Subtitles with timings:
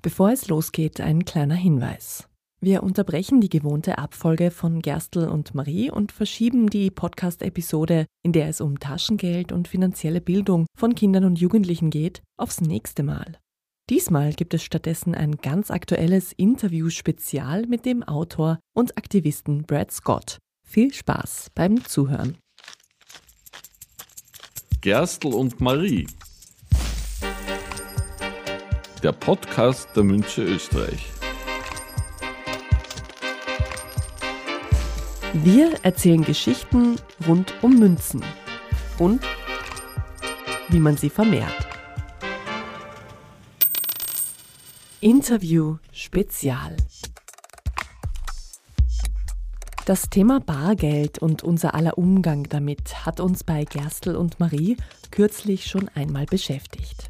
[0.00, 2.28] Bevor es losgeht, ein kleiner Hinweis.
[2.60, 8.48] Wir unterbrechen die gewohnte Abfolge von Gerstl und Marie und verschieben die Podcast-Episode, in der
[8.48, 13.38] es um Taschengeld und finanzielle Bildung von Kindern und Jugendlichen geht, aufs nächste Mal.
[13.90, 20.38] Diesmal gibt es stattdessen ein ganz aktuelles Interview-Spezial mit dem Autor und Aktivisten Brad Scott.
[20.64, 22.36] Viel Spaß beim Zuhören.
[24.80, 26.06] Gerstl und Marie
[29.00, 31.10] der Podcast der Münche Österreich.
[35.32, 38.24] Wir erzählen Geschichten rund um Münzen
[38.98, 39.20] und
[40.68, 41.68] wie man sie vermehrt.
[45.00, 46.76] Interview Spezial.
[49.86, 54.76] Das Thema Bargeld und unser aller Umgang damit hat uns bei Gerstl und Marie
[55.10, 57.07] kürzlich schon einmal beschäftigt.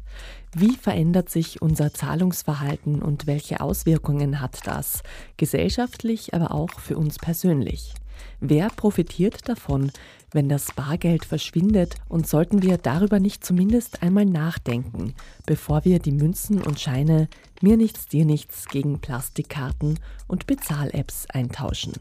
[0.55, 5.03] Wie verändert sich unser Zahlungsverhalten und welche Auswirkungen hat das,
[5.37, 7.93] gesellschaftlich, aber auch für uns persönlich?
[8.39, 9.91] Wer profitiert davon,
[10.31, 15.13] wenn das Bargeld verschwindet und sollten wir darüber nicht zumindest einmal nachdenken,
[15.45, 17.27] bevor wir die Münzen und Scheine
[17.61, 21.93] mir nichts, dir nichts gegen Plastikkarten und Bezahl-Apps eintauschen?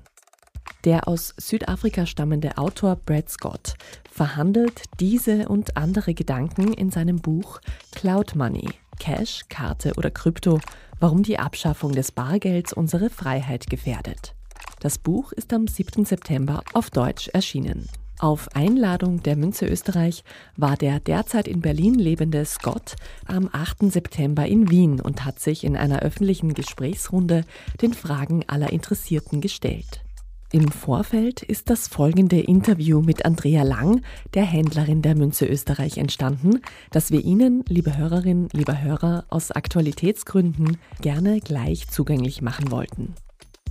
[0.84, 3.74] Der aus Südafrika stammende Autor Brad Scott
[4.10, 7.60] verhandelt diese und andere Gedanken in seinem Buch
[7.92, 10.60] Cloud Money, Cash, Karte oder Krypto,
[11.00, 14.34] warum die Abschaffung des Bargelds unsere Freiheit gefährdet.
[14.80, 16.04] Das Buch ist am 7.
[16.04, 17.88] September auf Deutsch erschienen.
[18.20, 20.24] Auf Einladung der Münze Österreich
[20.56, 23.92] war der derzeit in Berlin lebende Scott am 8.
[23.92, 27.44] September in Wien und hat sich in einer öffentlichen Gesprächsrunde
[27.80, 30.02] den Fragen aller Interessierten gestellt.
[30.50, 34.00] Im Vorfeld ist das folgende Interview mit Andrea Lang,
[34.32, 40.78] der Händlerin der Münze Österreich, entstanden, das wir Ihnen, liebe Hörerinnen, lieber Hörer, aus Aktualitätsgründen
[41.02, 43.14] gerne gleich zugänglich machen wollten.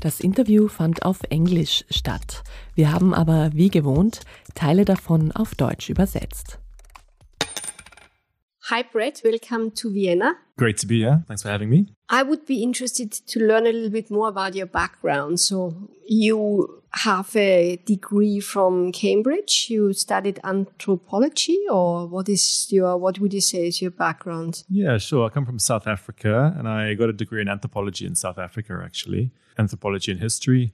[0.01, 2.43] Das Interview fand auf Englisch statt.
[2.75, 4.21] Wir haben aber, wie gewohnt,
[4.53, 6.59] Teile davon auf Deutsch übersetzt.
[8.69, 9.21] Hi, Brett.
[9.23, 10.35] Welcome to Vienna.
[10.57, 11.23] Great to be here.
[11.25, 11.87] Thanks for having me.
[12.09, 15.39] I would be interested to learn a little bit more about your background.
[15.39, 19.67] So, you have a degree from Cambridge.
[19.69, 24.65] You studied anthropology, or what is your what would you say is your background?
[24.67, 25.27] Yeah, sure.
[25.27, 28.81] I come from South Africa, and I got a degree in anthropology in South Africa,
[28.83, 30.73] actually, anthropology and history,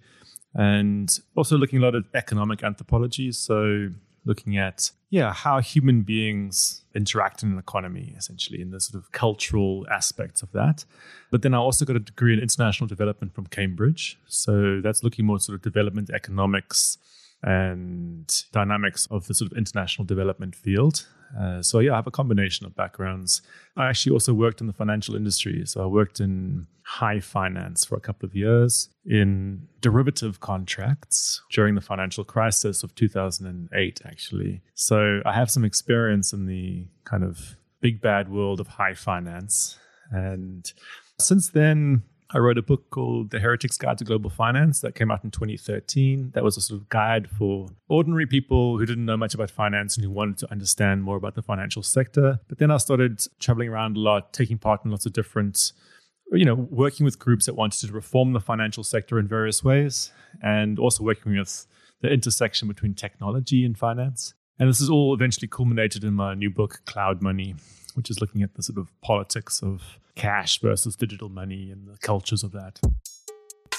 [0.55, 3.31] and also looking a lot at economic anthropology.
[3.31, 3.89] So
[4.25, 9.11] looking at yeah how human beings interact in an economy essentially in the sort of
[9.11, 10.85] cultural aspects of that.
[11.31, 14.19] But then i also got a degree in international development from cambridge.
[14.27, 16.97] So that's looking more sort of development economics
[17.43, 21.05] and dynamics of the sort of international development field
[21.39, 23.41] uh, so yeah, I have a combination of backgrounds.
[23.75, 25.63] I actually also worked in the financial industry.
[25.65, 31.75] So I worked in high finance for a couple of years in derivative contracts during
[31.75, 34.61] the financial crisis of 2008, actually.
[34.75, 39.77] So I have some experience in the kind of big bad world of high finance.
[40.11, 40.71] And
[41.19, 42.03] since then,
[42.35, 45.29] I wrote a book called The Heretic's Guide to Global Finance that came out in
[45.29, 46.31] 2013.
[46.33, 49.95] That was a sort of guide for ordinary people who didn't know much about finance
[49.95, 52.39] and who wanted to understand more about the financial sector.
[52.47, 55.73] But then I started traveling around a lot, taking part in lots of different,
[56.31, 60.11] you know, working with groups that wanted to reform the financial sector in various ways
[60.41, 61.67] and also working with
[62.01, 64.33] the intersection between technology and finance.
[64.57, 67.55] And this is all eventually culminated in my new book, Cloud Money,
[67.95, 69.81] which is looking at the sort of politics of
[70.15, 72.79] cash versus digital money and the cultures of that.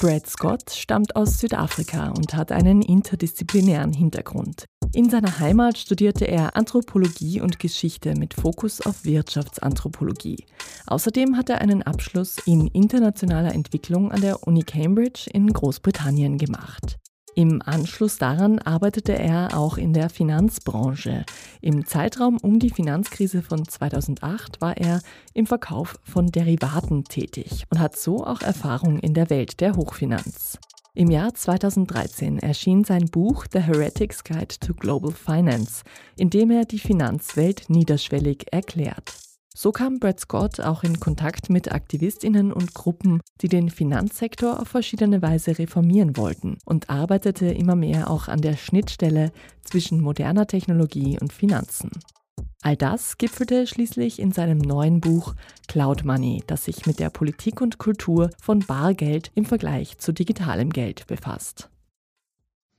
[0.01, 4.65] Brad Scott stammt aus Südafrika und hat einen interdisziplinären Hintergrund.
[4.93, 10.45] In seiner Heimat studierte er Anthropologie und Geschichte mit Fokus auf Wirtschaftsanthropologie.
[10.87, 16.99] Außerdem hat er einen Abschluss in internationaler Entwicklung an der Uni Cambridge in Großbritannien gemacht.
[17.37, 21.25] Im Anschluss daran arbeitete er auch in der Finanzbranche.
[21.61, 25.01] Im Zeitraum um die Finanzkrise von 2008 war er
[25.33, 30.59] im Verkauf von Derivaten tätig und hat so auch Erfahrung in der Welt der Hochfinanz.
[30.95, 35.83] Im Jahr 2013 erschien sein Buch The Heretics Guide to Global Finance,
[36.17, 39.13] in dem er die Finanzwelt niederschwellig erklärt.
[39.57, 44.67] So kam Brad Scott auch in Kontakt mit Aktivistinnen und Gruppen, die den Finanzsektor auf
[44.67, 49.31] verschiedene Weise reformieren wollten und arbeitete immer mehr auch an der Schnittstelle
[49.63, 51.93] zwischen moderner Technologie und Finanzen.
[52.63, 55.35] All das gipfelte schließlich in seinem neuen Buch
[55.69, 60.71] Cloud Money, das sich mit der Politik und Kultur von Bargeld im Vergleich zu digitalem
[60.71, 61.69] Geld befasst.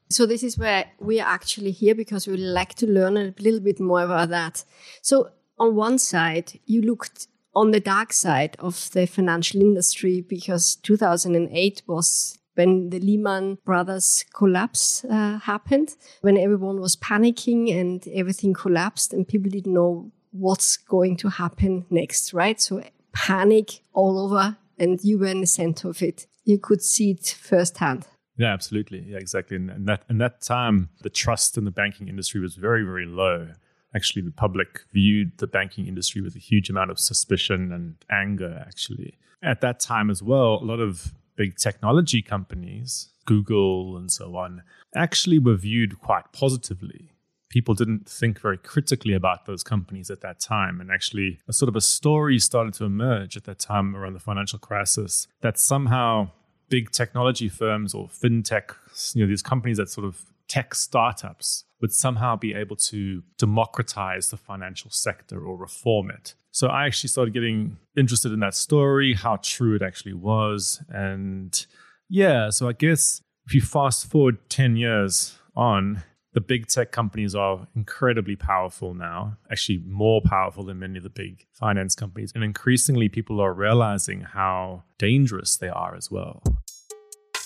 [0.10, 3.34] So this is where we are actually here because we would like to learn a
[3.40, 4.66] little bit more about that.
[5.02, 5.28] So
[5.58, 11.82] on one side, you looked on the dark side of the financial industry because 2008
[11.88, 19.14] was when the Lehman Brothers collapse uh, happened, when everyone was panicking and everything collapsed
[19.14, 22.60] and people didn't know what's going to happen next, right?
[22.60, 22.82] So
[23.14, 26.28] panic all over and you were in the center of it.
[26.44, 28.08] You could see it firsthand.
[28.38, 29.06] Yeah, absolutely.
[29.08, 29.56] Yeah, exactly.
[29.56, 33.06] And, and that in that time, the trust in the banking industry was very, very
[33.06, 33.50] low.
[33.96, 38.64] Actually, the public viewed the banking industry with a huge amount of suspicion and anger.
[38.68, 44.36] Actually, at that time as well, a lot of big technology companies, Google and so
[44.36, 44.64] on,
[44.96, 47.12] actually were viewed quite positively.
[47.50, 50.82] People didn't think very critically about those companies at that time.
[50.82, 54.20] And actually, a sort of a story started to emerge at that time around the
[54.20, 56.32] financial crisis that somehow
[56.70, 58.76] big technology firms or fintech,
[59.14, 64.30] you know, these companies that sort of tech startups would somehow be able to democratize
[64.30, 66.36] the financial sector or reform it.
[66.52, 70.82] So I actually started getting interested in that story, how true it actually was.
[70.90, 71.66] And
[72.10, 76.04] yeah, so I guess if you fast forward 10 years on,
[76.34, 81.10] the big tech companies are incredibly powerful now, actually more powerful than many of the
[81.10, 82.32] big finance companies.
[82.36, 86.44] And increasingly, people are realizing how dangerous they are as well.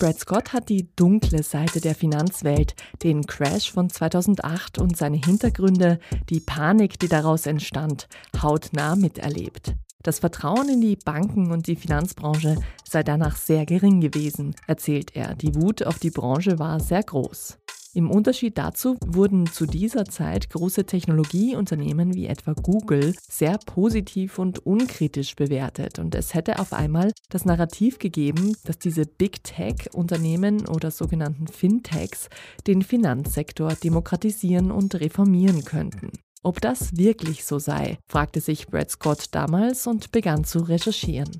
[0.00, 6.00] Brad Scott hat die dunkle Seite der Finanzwelt, den Crash von 2008 und seine Hintergründe,
[6.30, 8.08] die Panik, die daraus entstand,
[8.40, 9.74] hautnah miterlebt.
[10.02, 15.34] Das Vertrauen in die Banken und die Finanzbranche sei danach sehr gering gewesen, erzählt er.
[15.34, 17.58] Die Wut auf die Branche war sehr groß.
[17.92, 24.64] Im Unterschied dazu wurden zu dieser Zeit große Technologieunternehmen wie etwa Google sehr positiv und
[24.64, 30.92] unkritisch bewertet und es hätte auf einmal das Narrativ gegeben, dass diese Big Tech-Unternehmen oder
[30.92, 32.28] sogenannten Fintechs
[32.68, 36.12] den Finanzsektor demokratisieren und reformieren könnten.
[36.44, 41.36] Ob das wirklich so sei, fragte sich Brad Scott damals und begann zu recherchieren.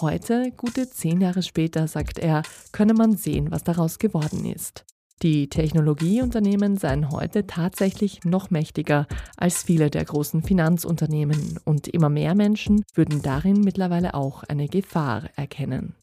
[0.00, 2.42] Heute, gute zehn Jahre später, sagt er,
[2.72, 4.86] könne man sehen, was daraus geworden ist.
[5.22, 9.06] Die Technologieunternehmen seien heute tatsächlich noch mächtiger
[9.36, 15.28] als viele der großen Finanzunternehmen und immer mehr Menschen würden darin mittlerweile auch eine Gefahr
[15.36, 15.94] erkennen.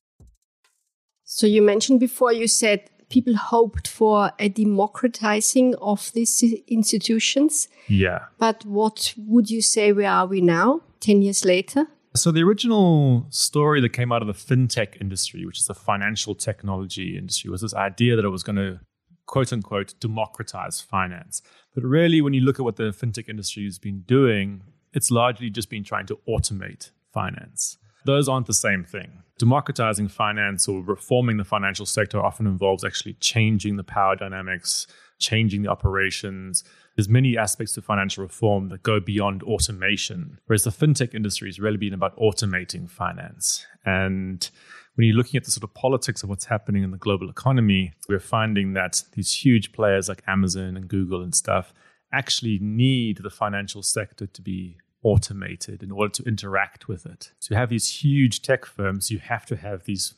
[1.23, 7.69] So you mentioned before you said people hoped for a democratizing of these institutions.
[7.89, 8.27] Yeah.
[8.37, 11.87] But what would you say where are we now 10 years later?
[12.13, 16.35] So the original story that came out of the fintech industry, which is the financial
[16.35, 18.79] technology industry, was this idea that it was going to
[19.27, 21.41] quote unquote democratize finance.
[21.75, 24.63] But really, when you look at what the fintech industry has been doing,
[24.94, 27.77] it's largely just been trying to automate finance.
[28.06, 29.24] Those aren't the same thing.
[29.38, 34.88] Democratizing finance or reforming the financial sector often involves actually changing the power dynamics,
[35.19, 36.63] changing the operations.
[36.95, 41.59] There's many aspects to financial reform that go beyond automation, whereas the fintech industry has
[41.59, 43.65] really been about automating finance.
[43.85, 44.50] And
[44.97, 47.94] when you're looking at the sort of politics of what's happening in the global economy,
[48.09, 51.71] we're finding that these huge players like Amazon and Google and stuff
[52.11, 57.31] actually need the financial sector to be automated in order to interact with it.
[57.38, 60.15] So you have these huge tech firms, you have to have these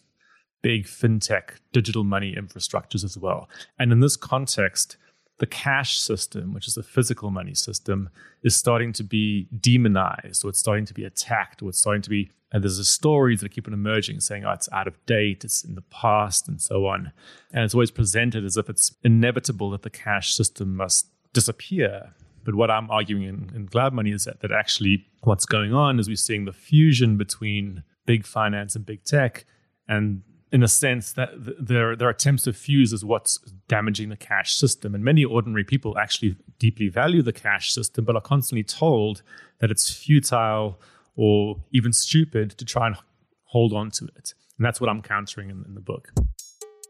[0.62, 3.50] big fintech digital money infrastructures as well.
[3.78, 4.96] And in this context,
[5.40, 8.10] the cash system, which is a physical money system,
[8.44, 12.10] is starting to be demonized or it's starting to be attacked or it's starting to
[12.10, 15.44] be, and there's a stories that keep on emerging saying, oh, it's out of date,
[15.44, 17.12] it's in the past, and so on.
[17.52, 22.14] And it's always presented as if it's inevitable that the cash system must disappear.
[22.44, 26.00] But what I'm arguing in, in Cloud Money is that, that actually what's going on
[26.00, 29.46] is we're seeing the fusion between big finance and big tech.
[29.88, 33.38] And in a sense that there are attempts to fuse is what's
[33.68, 34.96] damaging the cash system.
[34.96, 39.22] And many ordinary people actually deeply value the cash system, but are constantly told
[39.60, 40.80] that it's futile
[41.16, 42.96] or even stupid to try and
[43.46, 44.34] hold on to it.
[44.58, 46.12] And that's what I'm countering in, in the book.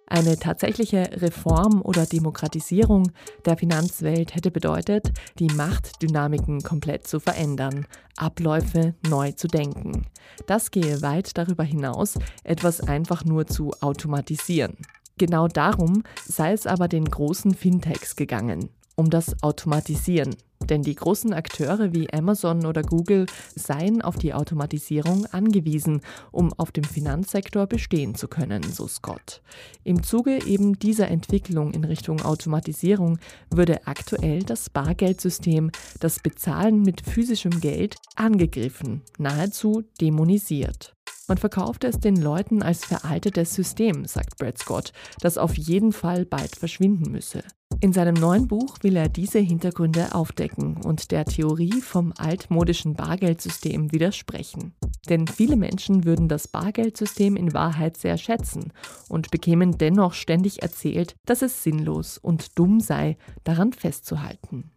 [0.09, 3.11] Eine tatsächliche Reform oder Demokratisierung
[3.45, 7.85] der Finanzwelt hätte bedeutet, die Machtdynamiken komplett zu verändern,
[8.17, 10.07] Abläufe neu zu denken.
[10.47, 14.77] Das gehe weit darüber hinaus, etwas einfach nur zu automatisieren.
[15.19, 20.35] Genau darum sei es aber den großen Fintechs gegangen, um das Automatisieren.
[20.67, 23.25] Denn die großen Akteure wie Amazon oder Google
[23.55, 26.01] seien auf die Automatisierung angewiesen,
[26.31, 29.41] um auf dem Finanzsektor bestehen zu können, so Scott.
[29.83, 37.01] Im Zuge eben dieser Entwicklung in Richtung Automatisierung würde aktuell das Bargeldsystem, das Bezahlen mit
[37.01, 40.93] physischem Geld, angegriffen, nahezu dämonisiert.
[41.29, 46.25] Man verkauft es den Leuten als veraltetes System, sagt Brad Scott, das auf jeden Fall
[46.25, 47.43] bald verschwinden müsse.
[47.81, 53.91] In seinem neuen Buch will er diese Hintergründe aufdecken und der Theorie vom altmodischen Bargeldsystem
[53.91, 54.73] widersprechen.
[55.07, 58.73] Denn viele Menschen würden das Bargeldsystem in Wahrheit sehr schätzen
[59.07, 64.71] und bekämen dennoch ständig erzählt, dass es sinnlos und dumm sei, daran festzuhalten.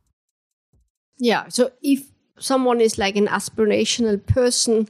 [1.18, 4.86] Yeah, so if someone is like an aspirational person,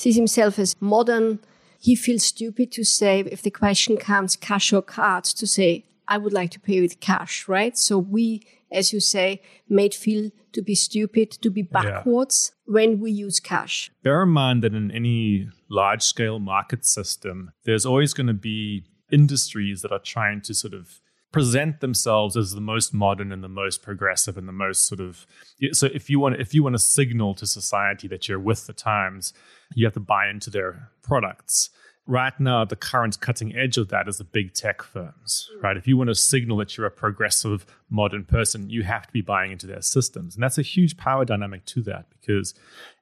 [0.00, 1.38] sees himself as modern,
[1.78, 6.16] he feels stupid to say, if the question comes cash or cards, to say, I
[6.16, 7.76] would like to pay with cash, right?
[7.76, 8.42] So we,
[8.72, 12.72] as you say, made feel to be stupid, to be backwards yeah.
[12.74, 13.90] when we use cash.
[14.02, 18.84] Bear in mind that in any large scale market system, there's always going to be
[19.12, 21.00] industries that are trying to sort of
[21.32, 25.26] present themselves as the most modern and the most progressive and the most sort of
[25.72, 28.72] so if you want if you want to signal to society that you're with the
[28.72, 29.32] times
[29.74, 31.70] you have to buy into their products.
[32.06, 35.62] Right now the current cutting edge of that is the big tech firms mm.
[35.62, 35.76] right?
[35.76, 39.20] If you want to signal that you're a progressive modern person you have to be
[39.20, 40.34] buying into their systems.
[40.34, 42.54] And that's a huge power dynamic to that because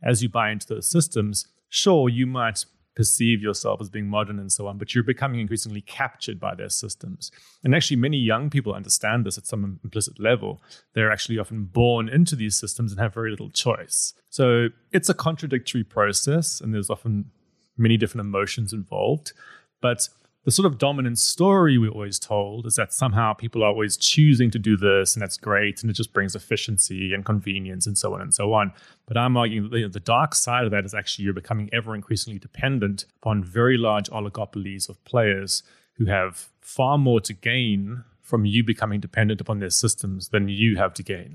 [0.02, 2.64] as you buy into those systems sure you might
[2.98, 6.68] perceive yourself as being modern and so on, but you're becoming increasingly captured by their
[6.68, 7.30] systems.
[7.62, 10.60] And actually, many young people understand this at some implicit level.
[10.94, 14.14] They're actually often born into these systems and have very little choice.
[14.30, 17.30] So it's a contradictory process, and there's often
[17.76, 19.32] many different emotions involved.
[19.80, 20.08] But
[20.48, 24.50] the sort of dominant story we're always told is that somehow people are always choosing
[24.50, 28.14] to do this and that's great and it just brings efficiency and convenience and so
[28.14, 28.72] on and so on.
[29.04, 32.38] But I'm arguing that the dark side of that is actually you're becoming ever increasingly
[32.38, 35.62] dependent upon very large oligopolies of players
[35.96, 40.78] who have far more to gain from you becoming dependent upon their systems than you
[40.78, 41.34] have to gain.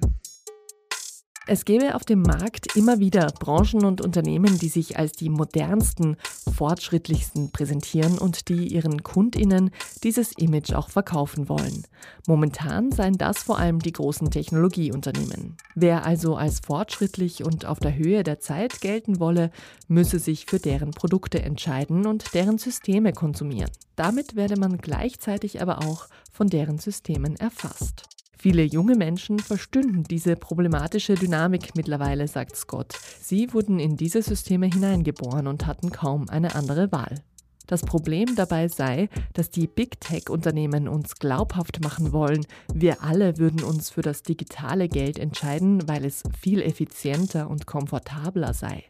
[1.45, 6.15] Es gäbe auf dem Markt immer wieder Branchen und Unternehmen, die sich als die modernsten,
[6.55, 9.71] fortschrittlichsten präsentieren und die ihren Kundinnen
[10.03, 11.83] dieses Image auch verkaufen wollen.
[12.27, 15.57] Momentan seien das vor allem die großen Technologieunternehmen.
[15.75, 19.51] Wer also als fortschrittlich und auf der Höhe der Zeit gelten wolle,
[19.89, 23.71] müsse sich für deren Produkte entscheiden und deren Systeme konsumieren.
[23.97, 28.12] Damit werde man gleichzeitig aber auch von deren Systemen erfasst.
[28.43, 32.91] Viele junge Menschen verstünden diese problematische Dynamik mittlerweile, sagt Scott.
[33.21, 37.23] Sie wurden in diese Systeme hineingeboren und hatten kaum eine andere Wahl.
[37.67, 43.63] Das Problem dabei sei, dass die Big Tech-Unternehmen uns glaubhaft machen wollen, wir alle würden
[43.63, 48.83] uns für das digitale Geld entscheiden, weil es viel effizienter und komfortabler sei.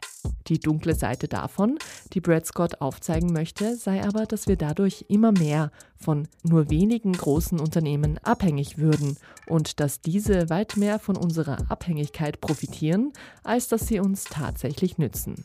[0.48, 1.78] Die dunkle Seite davon,
[2.12, 7.12] die Brad Scott aufzeigen möchte, sei aber, dass wir dadurch immer mehr von nur wenigen
[7.12, 9.16] großen Unternehmen abhängig würden
[9.46, 13.12] und dass diese weit mehr von unserer Abhängigkeit profitieren,
[13.42, 15.44] als dass sie uns tatsächlich nützen.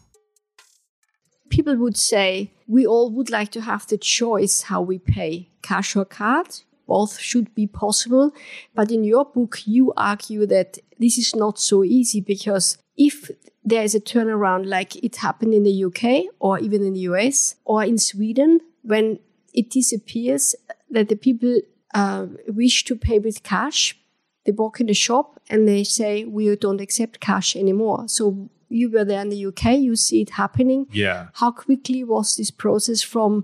[1.50, 5.96] People would say we all would like to have the choice how we pay cash
[5.96, 6.48] or card.
[6.88, 8.32] Both should be possible.
[8.74, 13.30] But in your book, you argue that this is not so easy because if
[13.64, 17.56] there is a turnaround like it happened in the UK or even in the US
[17.66, 19.20] or in Sweden, when
[19.54, 20.56] it disappears
[20.90, 21.62] that the people
[21.94, 23.98] uh, wish to pay with cash,
[24.46, 28.08] they walk in the shop and they say, we don't accept cash anymore.
[28.08, 30.88] So you were there in the UK, you see it happening.
[30.92, 31.28] Yeah.
[31.34, 33.44] How quickly was this process from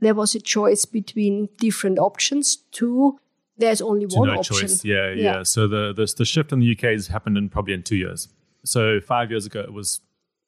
[0.00, 3.18] there was a choice between different options to
[3.58, 4.56] there's only to one no option?
[4.56, 4.84] choice.
[4.84, 5.42] Yeah, yeah, yeah.
[5.42, 8.28] So the, the the shift in the UK has happened in probably in two years.
[8.64, 10.00] So five years ago, it was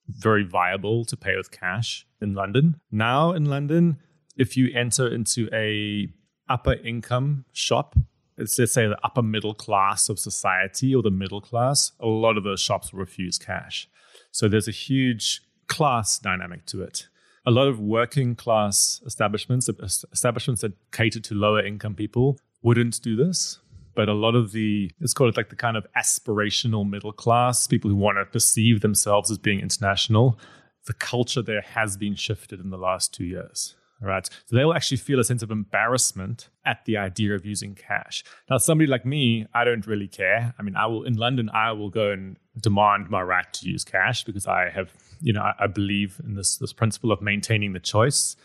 [0.09, 2.81] very viable to pay with cash in London.
[2.91, 3.99] Now in London,
[4.37, 6.09] if you enter into a
[6.49, 7.97] upper income shop,
[8.37, 12.37] it's let's say the upper middle class of society or the middle class, a lot
[12.37, 13.89] of those shops will refuse cash.
[14.33, 17.07] So there's a huge class dynamic to it.
[17.47, 19.69] A lot of working class establishments,
[20.13, 23.59] establishments that cater to lower income people, wouldn't do this.
[23.95, 27.67] But a lot of the, let's call it like the kind of aspirational middle class,
[27.67, 30.39] people who want to perceive themselves as being international,
[30.87, 34.29] the culture there has been shifted in the last two years right?
[34.47, 38.25] So they will actually feel a sense of embarrassment at the idea of using cash.
[38.51, 40.55] Now, somebody like me, I don't really care.
[40.59, 43.85] I mean, I will in London, I will go and demand my right to use
[43.85, 47.73] cash because I have, you know, I, I believe in this this principle of maintaining
[47.73, 48.37] the choice.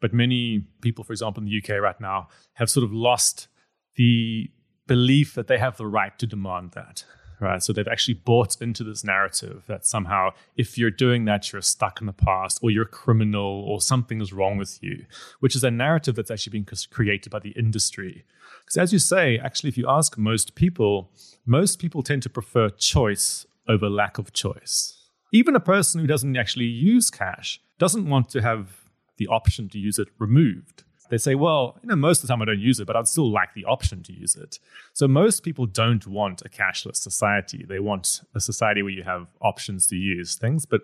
[0.00, 3.48] But many people, for example, in the UK right now, have sort of lost
[3.96, 4.50] the
[4.86, 7.04] belief that they have the right to demand that
[7.42, 7.62] right?
[7.62, 12.00] So they've actually bought into this narrative that somehow if you're doing that, you're stuck
[12.00, 15.04] in the past or you're a criminal or something is wrong with you,
[15.40, 18.24] which is a narrative that's actually been created by the industry.
[18.60, 21.10] Because as you say, actually, if you ask most people,
[21.44, 24.98] most people tend to prefer choice over lack of choice.
[25.32, 28.82] Even a person who doesn't actually use cash doesn't want to have
[29.16, 30.84] the option to use it removed.
[31.10, 33.08] They say, well, you know, most of the time I don't use it, but I'd
[33.08, 34.58] still like the option to use it.
[34.94, 37.64] So most people don't want a cashless society.
[37.68, 40.82] They want a society where you have options to use things, but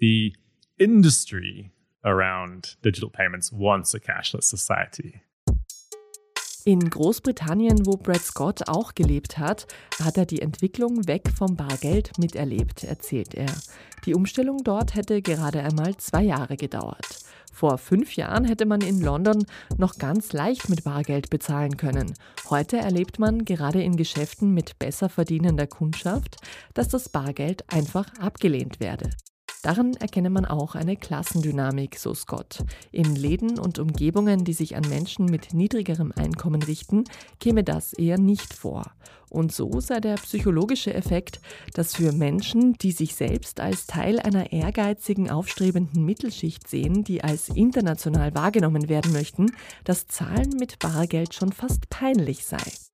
[0.00, 0.34] the
[0.78, 1.72] industry
[2.04, 5.22] around digital payments wants a cashless society.
[6.64, 9.66] In Großbritannien, wo Brad Scott auch gelebt hat,
[10.02, 13.50] hat er die Entwicklung weg vom Bargeld miterlebt, erzählt er.
[14.04, 17.20] Die Umstellung dort hätte gerade einmal zwei Jahre gedauert.
[17.58, 19.44] Vor fünf Jahren hätte man in London
[19.78, 22.14] noch ganz leicht mit Bargeld bezahlen können.
[22.50, 26.36] Heute erlebt man gerade in Geschäften mit besser verdienender Kundschaft,
[26.74, 29.10] dass das Bargeld einfach abgelehnt werde.
[29.62, 32.64] Daran erkenne man auch eine Klassendynamik, so Scott.
[32.92, 37.04] In Läden und Umgebungen, die sich an Menschen mit niedrigerem Einkommen richten,
[37.40, 38.84] käme das eher nicht vor.
[39.30, 41.40] Und so sei der psychologische Effekt,
[41.74, 47.48] dass für Menschen, die sich selbst als Teil einer ehrgeizigen, aufstrebenden Mittelschicht sehen, die als
[47.48, 49.52] international wahrgenommen werden möchten,
[49.84, 52.87] das Zahlen mit Bargeld schon fast peinlich sei.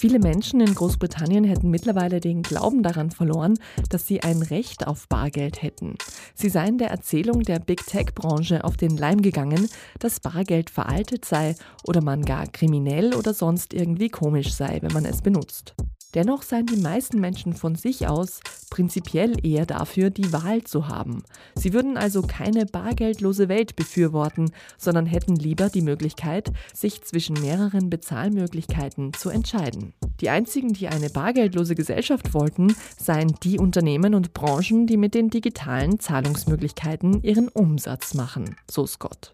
[0.00, 3.58] Viele Menschen in Großbritannien hätten mittlerweile den Glauben daran verloren,
[3.90, 5.96] dass sie ein Recht auf Bargeld hätten.
[6.36, 11.56] Sie seien der Erzählung der Big Tech-Branche auf den Leim gegangen, dass Bargeld veraltet sei
[11.82, 15.74] oder man gar kriminell oder sonst irgendwie komisch sei, wenn man es benutzt.
[16.14, 21.22] Dennoch seien die meisten Menschen von sich aus prinzipiell eher dafür, die Wahl zu haben.
[21.54, 27.90] Sie würden also keine bargeldlose Welt befürworten, sondern hätten lieber die Möglichkeit, sich zwischen mehreren
[27.90, 29.94] Bezahlmöglichkeiten zu entscheiden.
[30.20, 35.30] Die einzigen, die eine bargeldlose Gesellschaft wollten, seien die Unternehmen und Branchen, die mit den
[35.30, 39.32] digitalen Zahlungsmöglichkeiten ihren Umsatz machen, so Scott.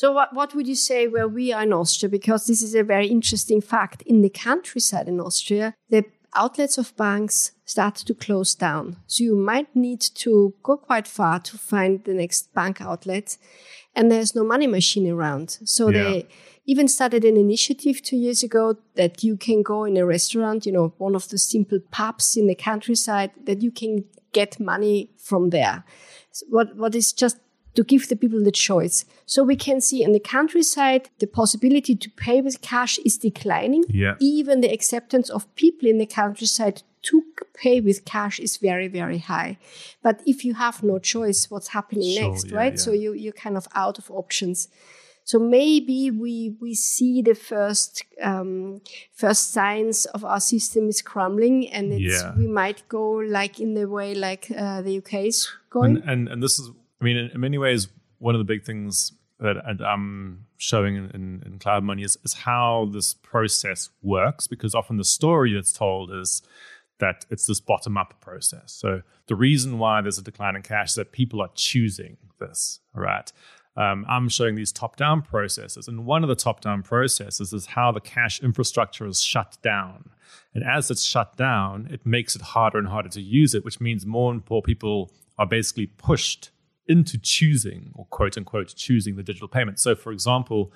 [0.00, 2.08] So, what, what would you say where we are in Austria?
[2.08, 4.00] Because this is a very interesting fact.
[4.06, 8.96] In the countryside in Austria, the outlets of banks start to close down.
[9.06, 13.36] So you might need to go quite far to find the next bank outlet.
[13.94, 15.58] And there's no money machine around.
[15.66, 16.02] So yeah.
[16.02, 16.28] they
[16.64, 20.72] even started an initiative two years ago that you can go in a restaurant, you
[20.72, 25.50] know, one of the simple pubs in the countryside, that you can get money from
[25.50, 25.84] there.
[26.32, 27.36] So what, what is just
[27.74, 29.04] to give the people the choice.
[29.26, 33.84] So we can see in the countryside, the possibility to pay with cash is declining.
[33.88, 34.14] Yeah.
[34.20, 37.22] Even the acceptance of people in the countryside to
[37.54, 39.58] pay with cash is very, very high.
[40.02, 42.72] But if you have no choice, what's happening sure, next, yeah, right?
[42.72, 42.78] Yeah.
[42.78, 44.68] So you, you're kind of out of options.
[45.24, 48.80] So maybe we we see the first um,
[49.12, 52.34] first signs of our system is crumbling, and yeah.
[52.36, 55.98] we might go like in the way like uh, the UK is going.
[55.98, 58.64] And, and, and this is I mean, in, in many ways, one of the big
[58.64, 64.46] things that I'm showing in, in, in, Cloud Money is, is how this process works,
[64.46, 66.42] because often the story that's told is
[66.98, 68.72] that it's this bottom up process.
[68.72, 72.80] So the reason why there's a decline in cash is that people are choosing this,
[72.94, 73.32] right?
[73.76, 75.88] Um, I'm showing these top down processes.
[75.88, 80.10] And one of the top down processes is how the cash infrastructure is shut down.
[80.54, 83.80] And as it's shut down, it makes it harder and harder to use it, which
[83.80, 86.50] means more and more people are basically pushed
[86.86, 89.78] into choosing or quote unquote choosing the digital payment.
[89.78, 90.72] So, for example,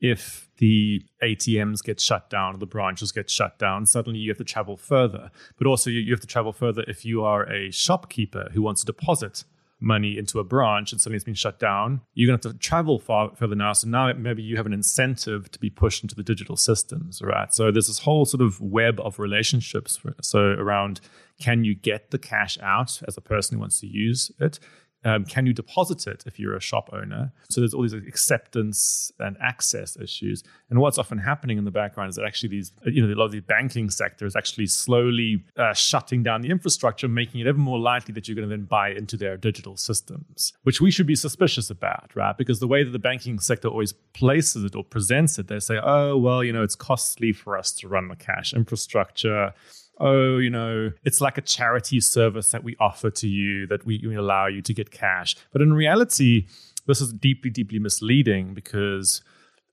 [0.00, 4.38] if the ATMs get shut down or the branches get shut down, suddenly you have
[4.38, 5.30] to travel further.
[5.58, 8.86] But also, you have to travel further if you are a shopkeeper who wants to
[8.86, 9.44] deposit
[9.80, 12.02] money into a branch and suddenly it's been shut down.
[12.14, 13.72] You're going to have to travel far further now.
[13.72, 17.52] So now maybe you have an incentive to be pushed into the digital systems, right?
[17.52, 19.98] So there's this whole sort of web of relationships.
[20.20, 21.00] So around
[21.40, 24.60] can you get the cash out as a person who wants to use it?
[25.04, 27.32] Um, can you deposit it if you're a shop owner?
[27.48, 30.42] So there's all these acceptance and access issues.
[30.68, 33.26] And what's often happening in the background is that actually these, you know, a lot
[33.26, 37.58] of the banking sector is actually slowly uh, shutting down the infrastructure, making it ever
[37.58, 41.06] more likely that you're going to then buy into their digital systems, which we should
[41.06, 42.36] be suspicious about, right?
[42.36, 45.78] Because the way that the banking sector always places it or presents it, they say,
[45.82, 49.54] oh, well, you know, it's costly for us to run the cash infrastructure
[50.00, 54.02] oh, you know, it's like a charity service that we offer to you that we,
[54.06, 55.36] we allow you to get cash.
[55.52, 56.46] But in reality,
[56.86, 59.22] this is deeply, deeply misleading because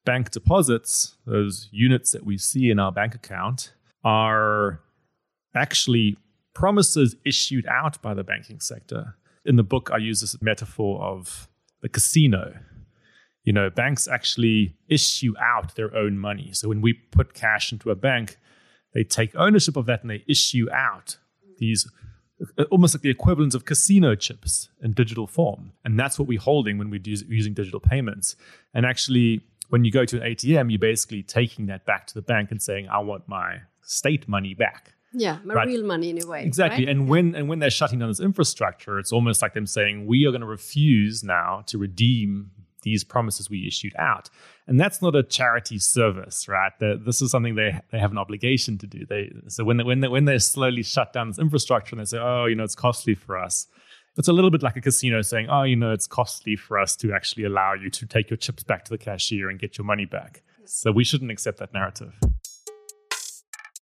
[0.05, 4.81] bank deposits, those units that we see in our bank account, are
[5.55, 6.17] actually
[6.53, 9.15] promises issued out by the banking sector.
[9.45, 11.47] In the book, I use this metaphor of
[11.81, 12.57] the casino.
[13.43, 16.49] You know, banks actually issue out their own money.
[16.51, 18.37] So when we put cash into a bank,
[18.97, 21.17] they take ownership of that and they issue out
[21.59, 21.87] these
[22.57, 25.71] uh, almost like the equivalent of casino chips in digital form.
[25.85, 28.35] And that's what we're holding when we're using digital payments.
[28.73, 32.23] And actually, when you go to an ATM, you're basically taking that back to the
[32.23, 34.95] bank and saying, I want my state money back.
[35.13, 35.67] Yeah, my right?
[35.67, 36.43] real money in a way.
[36.43, 36.87] Exactly.
[36.87, 36.91] Right?
[36.91, 40.25] And when and when they're shutting down this infrastructure, it's almost like them saying, We
[40.25, 42.49] are going to refuse now to redeem
[42.87, 44.29] these promises we issued out.
[44.67, 46.71] And that's not a charity service, right?
[46.79, 49.05] this is something they they have an obligation to do.
[49.05, 52.09] They so when they, when they, when they slowly shut down this infrastructure and they
[52.13, 53.67] say, oh, you know, it's costly for us.
[54.17, 56.95] It's a little bit like a casino saying, oh, you know, it's costly for us
[56.97, 59.85] to actually allow you to take your chips back to the cashier and get your
[59.85, 60.41] money back.
[60.65, 62.13] So we shouldn't accept that narrative.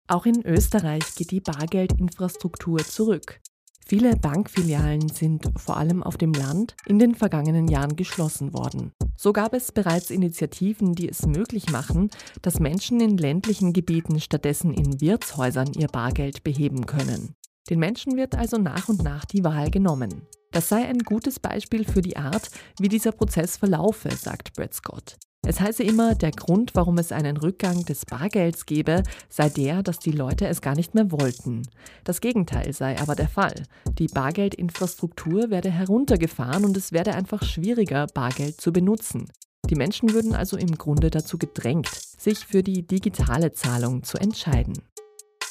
[0.08, 3.40] Auch in Österreich geht die Bargeldinfrastruktur zurück.
[3.86, 8.94] Viele Bankfilialen sind vor allem auf dem Land in den vergangenen Jahren geschlossen worden.
[9.18, 12.10] So gab es bereits Initiativen, die es möglich machen,
[12.42, 17.36] dass Menschen in ländlichen Gebieten stattdessen in Wirtshäusern ihr Bargeld beheben können.
[17.70, 20.28] Den Menschen wird also nach und nach die Wahl genommen.
[20.52, 25.18] Das sei ein gutes Beispiel für die Art, wie dieser Prozess verlaufe, sagt Brett Scott.
[25.48, 29.98] Es heiße immer, der Grund, warum es einen Rückgang des Bargelds gebe, sei der, dass
[29.98, 31.64] die Leute es gar nicht mehr wollten.
[32.04, 33.64] Das Gegenteil sei aber der Fall.
[33.98, 39.26] Die Bargeldinfrastruktur werde heruntergefahren und es werde einfach schwieriger, Bargeld zu benutzen.
[39.68, 44.74] Die Menschen würden also im Grunde dazu gedrängt, sich für die digitale Zahlung zu entscheiden.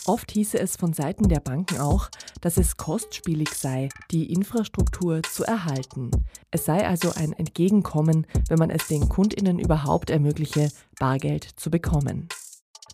[0.07, 2.09] Oft hieße es von Seiten der Banken auch,
[2.41, 6.11] dass es kostspielig sei, die Infrastruktur zu erhalten.
[6.51, 12.29] Es sei also ein Entgegenkommen, wenn man es den Kundinnen überhaupt ermögliche, Bargeld zu bekommen.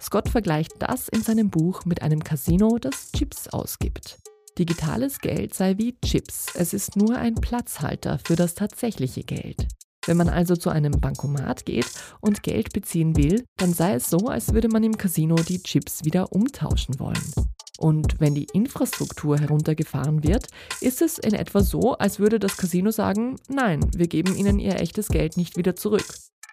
[0.00, 4.18] Scott vergleicht das in seinem Buch mit einem Casino, das Chips ausgibt.
[4.58, 9.68] Digitales Geld sei wie Chips, es ist nur ein Platzhalter für das tatsächliche Geld.
[10.06, 11.86] Wenn man also zu einem Bankomat geht
[12.20, 16.04] und Geld beziehen will, dann sei es so, als würde man im Casino die Chips
[16.04, 17.32] wieder umtauschen wollen.
[17.78, 20.46] Und wenn die Infrastruktur heruntergefahren wird,
[20.80, 24.80] ist es in etwa so, als würde das Casino sagen, nein, wir geben Ihnen Ihr
[24.80, 26.06] echtes Geld nicht wieder zurück.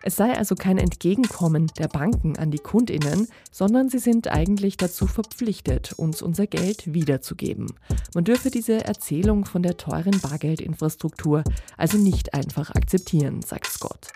[0.06, 5.08] Es sei also kein Entgegenkommen der Banken an die Kundinnen, sondern sie sind eigentlich dazu
[5.08, 7.68] verpflichtet, uns unser Geld wiederzugeben.
[8.13, 11.46] Man dürfe diese Erzählung von der teuren Bargeldinfrastruktur
[11.78, 14.12] also nicht einfach akzeptieren, sagt Scott.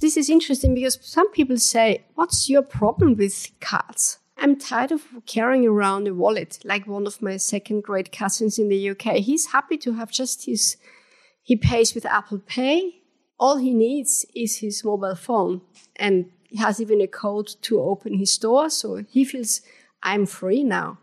[0.00, 4.20] This is interesting because some people say, What's your problem with cards?
[4.36, 8.68] I'm tired of carrying around a wallet, like one of my second grade cousins in
[8.68, 9.22] the UK.
[9.24, 10.76] He's happy to have just his,
[11.42, 13.01] he pays with Apple Pay,
[13.38, 15.60] all he needs is his mobile phone
[15.96, 19.62] and he has even a code to open his door so he feels
[20.02, 20.98] i'm free now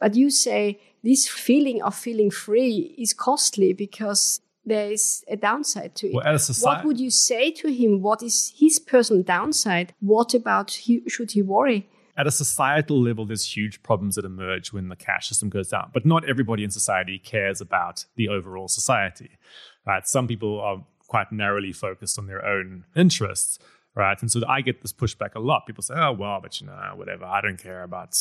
[0.00, 5.94] but you say this feeling of feeling free is costly because there is a downside
[5.96, 6.14] to it.
[6.14, 8.00] Well, society- what would you say to him?
[8.00, 9.92] What is his personal downside?
[10.00, 11.88] What about he, should he worry?
[12.16, 15.90] At a societal level, there's huge problems that emerge when the cash system goes down.
[15.92, 19.30] But not everybody in society cares about the overall society.
[19.84, 20.06] Right?
[20.06, 23.58] Some people are quite narrowly focused on their own interests,
[23.94, 24.20] right?
[24.20, 25.66] And so I get this pushback a lot.
[25.66, 27.24] People say, "Oh, well, but you know, whatever.
[27.24, 28.16] I don't care about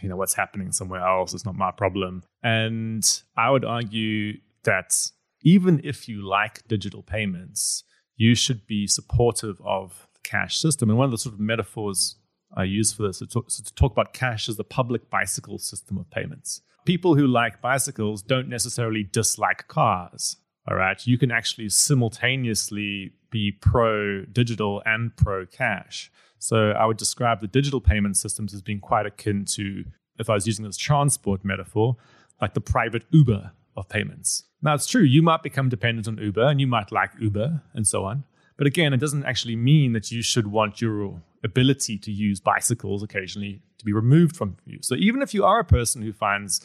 [0.00, 1.34] you know what's happening somewhere else.
[1.34, 3.04] It's not my problem." And
[3.36, 4.94] I would argue that
[5.42, 7.84] even if you like digital payments,
[8.16, 10.88] you should be supportive of the cash system.
[10.88, 12.16] And one of the sort of metaphors
[12.54, 15.98] I use for this is to, to talk about cash as the public bicycle system
[15.98, 16.60] of payments.
[16.84, 20.36] People who like bicycles don't necessarily dislike cars
[20.68, 26.10] all right, you can actually simultaneously be pro digital and pro cash.
[26.38, 29.84] So I would describe the digital payment systems as being quite akin to,
[30.18, 31.96] if I was using this transport metaphor,
[32.40, 34.44] like the private Uber of payments.
[34.60, 37.86] Now, it's true, you might become dependent on Uber and you might like Uber and
[37.86, 38.24] so on.
[38.56, 43.02] But again, it doesn't actually mean that you should want your ability to use bicycles
[43.02, 44.78] occasionally to be removed from you.
[44.82, 46.60] So even if you are a person who finds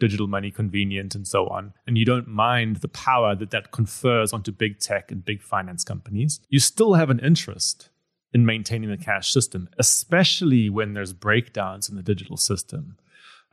[0.00, 4.32] digital money convenient and so on, and you don't mind the power that that confers
[4.32, 7.90] onto big tech and big finance companies, you still have an interest
[8.32, 12.96] in maintaining the cash system, especially when there's breakdowns in the digital system.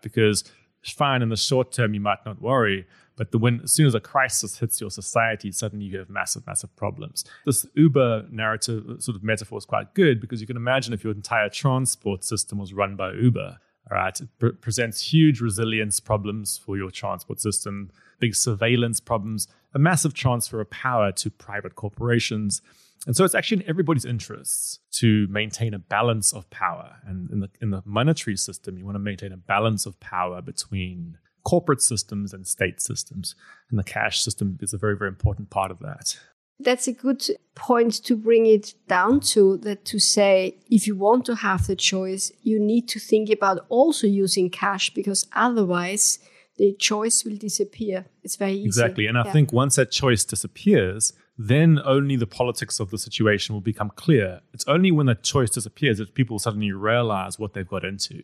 [0.01, 0.43] Because
[0.83, 3.95] fine in the short term, you might not worry, but the, when as soon as
[3.95, 7.25] a crisis hits your society, suddenly you have massive, massive problems.
[7.45, 11.03] This Uber narrative uh, sort of metaphor is quite good because you can imagine if
[11.03, 13.57] your entire transport system was run by Uber,
[13.89, 19.47] all right, it pre- presents huge resilience problems for your transport system, big surveillance problems,
[19.73, 22.61] a massive transfer of power to private corporations.
[23.05, 26.95] And so it's actually in everybody's interests to maintain a balance of power.
[27.05, 30.41] And in the, in the monetary system, you want to maintain a balance of power
[30.41, 33.35] between corporate systems and state systems.
[33.69, 36.17] And the cash system is a very, very important part of that
[36.59, 37.23] that's a good
[37.55, 41.75] point to bring it down to that to say if you want to have the
[41.75, 46.19] choice you need to think about also using cash because otherwise
[46.57, 48.07] the choice will disappear.
[48.23, 48.65] It's very easy.
[48.65, 49.05] Exactly.
[49.05, 49.31] And i yeah.
[49.31, 54.41] think once that choice disappears then only the politics of the situation will become clear.
[54.53, 58.21] It's only when that choice disappears that people suddenly realize what they've got into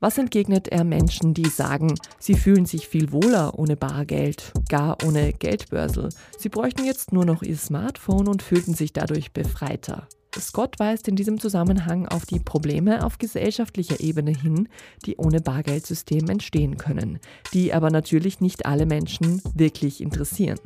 [0.00, 5.34] Was entgegnet er Menschen, die sagen, sie fühlen sich viel wohler ohne Bargeld, gar ohne
[5.34, 6.08] Geldbörsel?
[6.38, 10.08] Sie bräuchten jetzt nur noch ihr Smartphone und fühlten sich dadurch befreiter.
[10.38, 14.70] Scott weist in diesem Zusammenhang auf die Probleme auf gesellschaftlicher Ebene hin,
[15.04, 17.18] die ohne Bargeldsystem entstehen können,
[17.52, 20.58] die aber natürlich nicht alle Menschen wirklich interessieren.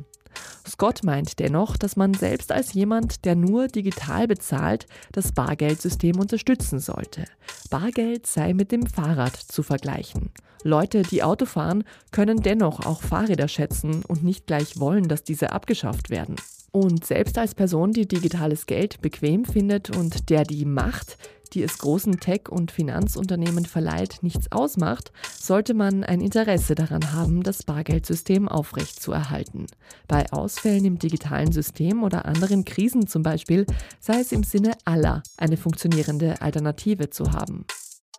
[0.67, 6.79] Scott meint dennoch, dass man selbst als jemand, der nur digital bezahlt, das Bargeldsystem unterstützen
[6.79, 7.25] sollte.
[7.69, 10.31] Bargeld sei mit dem Fahrrad zu vergleichen.
[10.63, 15.51] Leute, die Auto fahren, können dennoch auch Fahrräder schätzen und nicht gleich wollen, dass diese
[15.51, 16.37] abgeschafft werden.
[16.71, 21.17] Und selbst als Person, die digitales Geld bequem findet und der die Macht,
[21.55, 27.43] die es großen Tech- und Finanzunternehmen verleiht, nichts ausmacht, sollte man ein Interesse daran haben,
[27.43, 29.67] das Bargeldsystem aufrechtzuerhalten.
[30.07, 33.65] Bei Ausfällen im digitalen System oder anderen Krisen zum Beispiel
[33.99, 37.65] sei es im Sinne aller, eine funktionierende Alternative zu haben.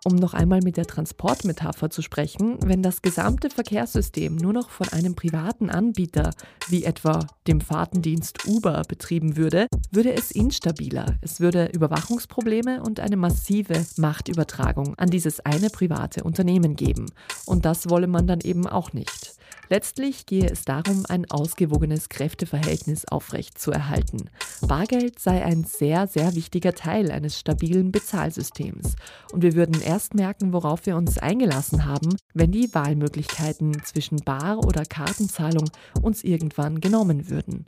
[0.07, 4.88] Um noch einmal mit der Transportmetapher zu sprechen, wenn das gesamte Verkehrssystem nur noch von
[4.90, 6.31] einem privaten Anbieter,
[6.69, 11.16] wie etwa dem Fahrtendienst Uber, betrieben würde, würde es instabiler.
[11.23, 17.07] Es würde Überwachungsprobleme und eine massive Machtübertragung an dieses eine private Unternehmen geben.
[17.45, 19.36] Und das wolle man dann eben auch nicht.
[19.68, 24.31] Letztlich gehe es darum, ein ausgewogenes Kräfteverhältnis aufrechtzuerhalten.
[24.62, 28.94] Bargeld sei ein sehr, sehr wichtiger Teil eines stabilen Bezahlsystems.
[29.33, 34.64] Und wir würden erst merken, worauf wir uns eingelassen haben, wenn die Wahlmöglichkeiten zwischen Bar-
[34.64, 35.68] oder Kartenzahlung
[36.00, 37.66] uns irgendwann genommen würden.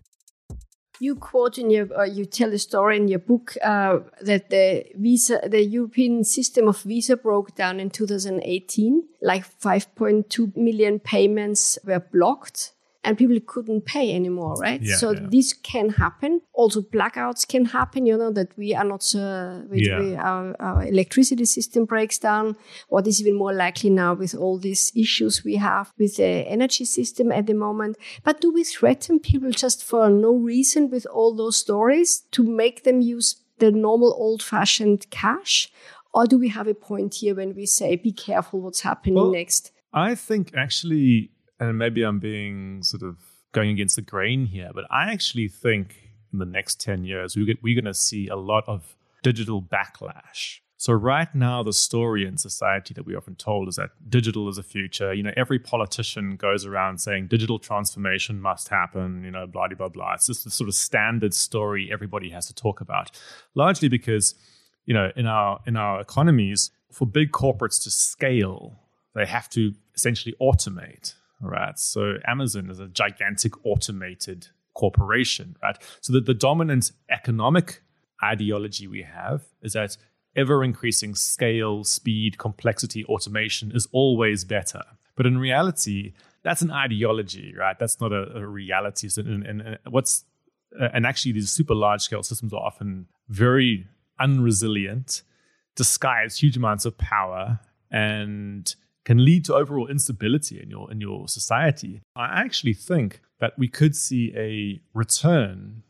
[1.00, 4.84] You quote in your, uh, you tell a story in your book uh, that the
[4.94, 9.04] visa, the European system of visa broke down in 2018.
[9.22, 12.72] Like 5.2 million payments were blocked
[13.04, 14.82] and people couldn't pay anymore, right?
[14.82, 15.20] Yeah, so yeah.
[15.30, 16.40] this can happen.
[16.52, 18.06] Also, blackouts can happen.
[18.06, 20.00] You know that we are not uh, we, Yeah.
[20.00, 22.56] we, our, our electricity system breaks down.
[22.88, 26.84] What is even more likely now with all these issues we have with the energy
[26.84, 27.96] system at the moment?
[28.24, 32.82] But do we threaten people just for no reason with all those stories to make
[32.82, 35.70] them use the normal old-fashioned cash?
[36.12, 39.30] Or do we have a point here when we say, be careful what's happening Well,
[39.30, 39.72] next?
[39.92, 41.30] I think actually,
[41.60, 43.16] and maybe I'm being sort of
[43.52, 47.44] going against the grain here, but I actually think in the next 10 years, we
[47.44, 50.60] get, we're going to see a lot of digital backlash.
[50.80, 54.56] So, right now, the story in society that we often told is that digital is
[54.56, 55.12] the future.
[55.12, 59.88] You know, every politician goes around saying digital transformation must happen, you know, blah, blah,
[59.88, 60.14] blah.
[60.14, 63.10] It's just the sort of standard story everybody has to talk about,
[63.56, 64.36] largely because,
[64.86, 68.78] you know, in our, in our economies, for big corporates to scale,
[69.16, 71.78] they have to essentially automate, right?
[71.78, 75.76] So Amazon is a gigantic automated corporation, right?
[76.00, 77.82] So that the dominant economic
[78.22, 79.96] ideology we have is that
[80.36, 84.82] ever increasing scale, speed, complexity, automation is always better.
[85.16, 86.12] But in reality,
[86.44, 87.76] that's an ideology, right?
[87.78, 89.08] That's not a, a reality.
[89.08, 90.24] So, and, and, and what's
[90.78, 93.86] uh, and actually, these super large scale systems are often very
[94.20, 95.22] unresilient,
[95.76, 98.74] disguise huge amounts of power, and
[99.08, 102.02] can lead to overall instability in your in your society.
[102.14, 105.82] I actually think that we could see a return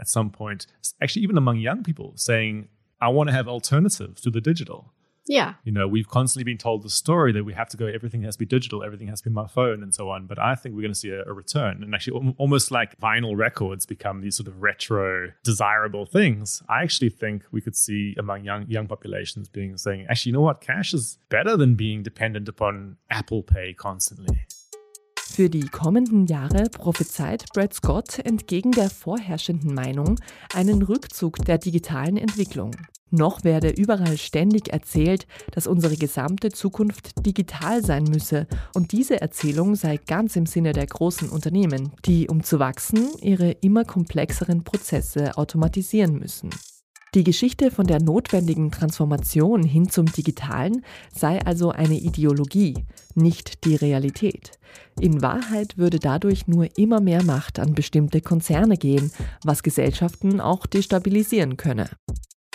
[0.00, 0.66] at some point,
[1.00, 2.66] actually even among young people, saying,
[3.00, 4.92] "I want to have alternatives to the digital."
[5.26, 5.54] Yeah.
[5.64, 8.36] You know, we've constantly been told the story that we have to go, everything has
[8.36, 10.26] to be digital, everything has to be my phone, and so on.
[10.26, 11.82] But I think we're going to see a, a return.
[11.82, 16.62] And actually, al- almost like vinyl records become these sort of retro, desirable things.
[16.68, 20.42] I actually think we could see among young young populations being saying, actually, you know
[20.42, 20.60] what?
[20.60, 24.46] Cash is better than being dependent upon Apple Pay constantly.
[25.18, 30.18] Für die kommenden Jahre prophezeit Brett Scott entgegen der vorherrschenden Meinung
[30.54, 32.70] einen Rückzug der digitalen Entwicklung.
[33.10, 39.76] Noch werde überall ständig erzählt, dass unsere gesamte Zukunft digital sein müsse, und diese Erzählung
[39.76, 45.38] sei ganz im Sinne der großen Unternehmen, die, um zu wachsen, ihre immer komplexeren Prozesse
[45.38, 46.50] automatisieren müssen.
[47.14, 53.76] Die Geschichte von der notwendigen Transformation hin zum Digitalen sei also eine Ideologie, nicht die
[53.76, 54.58] Realität.
[55.00, 59.12] In Wahrheit würde dadurch nur immer mehr Macht an bestimmte Konzerne gehen,
[59.44, 61.88] was Gesellschaften auch destabilisieren könne.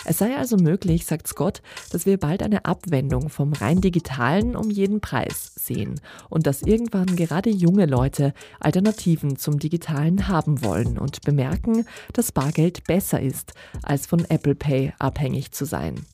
[0.04, 4.70] Es sei also möglich, sagt Scott, dass wir bald eine Abwendung vom rein digitalen um
[4.70, 11.22] jeden Preis sehen und dass irgendwann gerade junge Leute Alternativen zum digitalen haben wollen und
[11.22, 16.04] bemerken, dass Bargeld besser ist, als von Apple Pay abhängig zu sein.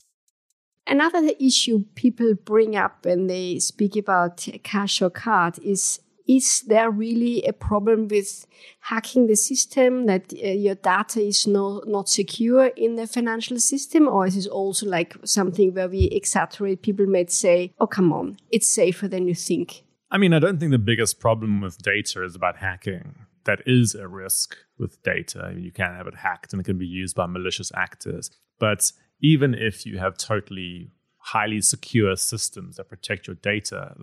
[0.85, 6.91] Another issue people bring up when they speak about cash or card is is there
[6.91, 8.45] really a problem with
[8.81, 14.07] hacking the system that uh, your data is no, not secure in the financial system?
[14.07, 18.37] Or is it also like something where we exaggerate people might say oh come on
[18.51, 19.83] it's safer than you think.
[20.11, 23.15] I mean i don't think the biggest problem with data is about hacking.
[23.45, 25.41] That is a risk with data.
[25.43, 28.29] I mean, you can have it hacked and it can be used by malicious actors.
[28.59, 33.95] But even if you have totally highly secure systems that protect your data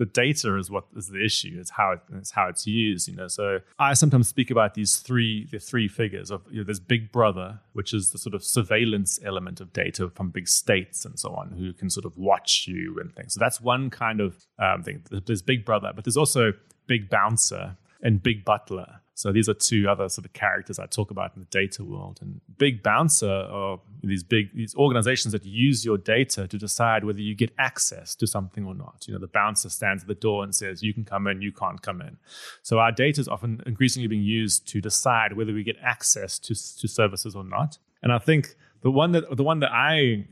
[0.00, 1.58] the data is what is the issue.
[1.60, 3.06] It's how it, it's how it's used.
[3.06, 6.64] You know, so I sometimes speak about these three the three figures of you know,
[6.64, 11.04] there's Big Brother, which is the sort of surveillance element of data from big states
[11.04, 13.34] and so on, who can sort of watch you and things.
[13.34, 15.04] So that's one kind of um, thing.
[15.10, 16.54] There's Big Brother, but there's also
[16.86, 21.10] Big Bouncer and Big Butler so these are two other sort of characters I talk
[21.10, 22.20] about in the data world.
[22.22, 27.20] And big bouncer are these big these organizations that use your data to decide whether
[27.20, 29.04] you get access to something or not.
[29.06, 31.52] You know, the bouncer stands at the door and says, you can come in, you
[31.52, 32.16] can't come in.
[32.62, 36.54] So our data is often increasingly being used to decide whether we get access to,
[36.54, 37.76] to services or not.
[38.02, 40.28] And I think the one that the one that I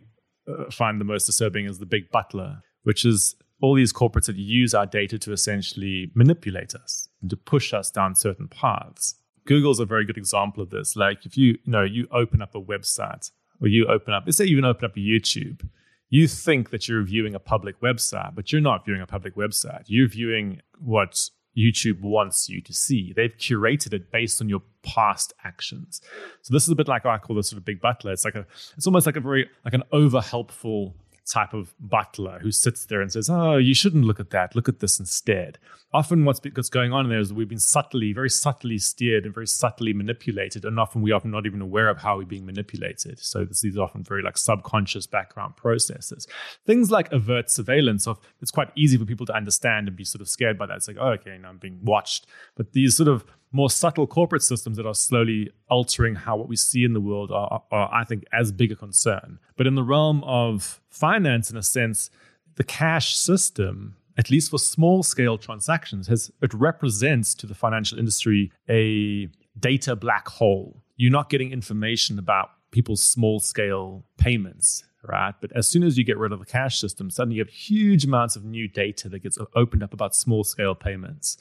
[0.48, 4.36] uh, find the most disturbing is the big butler, which is all these corporates that
[4.36, 9.16] use our data to essentially manipulate us and to push us down certain paths.
[9.46, 10.94] Google's a very good example of this.
[10.94, 14.36] Like if you, you know, you open up a website or you open up, let's
[14.36, 15.66] say you even open up YouTube,
[16.10, 19.84] you think that you're viewing a public website, but you're not viewing a public website.
[19.86, 23.12] You're viewing what YouTube wants you to see.
[23.14, 26.00] They've curated it based on your past actions.
[26.42, 28.12] So this is a bit like I call this sort of big butler.
[28.12, 30.94] It's like a, it's almost like a very like an over helpful
[31.28, 34.54] type of butler who sits there and says, Oh, you shouldn't look at that.
[34.54, 35.58] Look at this instead.
[35.92, 39.46] Often, what's, what's going on there is we've been subtly, very subtly steered and very
[39.46, 40.66] subtly manipulated.
[40.66, 43.18] And often, we are not even aware of how we're being manipulated.
[43.20, 46.26] So, this, are often very like subconscious background processes.
[46.66, 50.20] Things like avert surveillance, of, it's quite easy for people to understand and be sort
[50.20, 50.76] of scared by that.
[50.76, 52.26] It's like, oh, okay, now I'm being watched.
[52.54, 56.56] But these sort of more subtle corporate systems that are slowly altering how what we
[56.56, 59.38] see in the world are, are, I think, as big a concern.
[59.56, 62.11] But in the realm of finance, in a sense,
[62.56, 67.98] the cash system, at least for small scale transactions, has it represents to the financial
[67.98, 70.82] industry a data black hole.
[70.96, 75.34] You're not getting information about people's small scale payments right?
[75.40, 78.04] But as soon as you get rid of the cash system, suddenly you have huge
[78.04, 81.38] amounts of new data that gets opened up about small scale payments.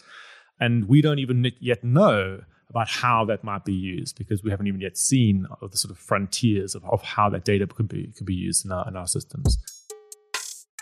[0.60, 4.67] And we don't even yet know about how that might be used because we haven't
[4.67, 8.26] even yet seen the sort of frontiers of, of how that data could be, could
[8.26, 9.58] be used in our, in our systems.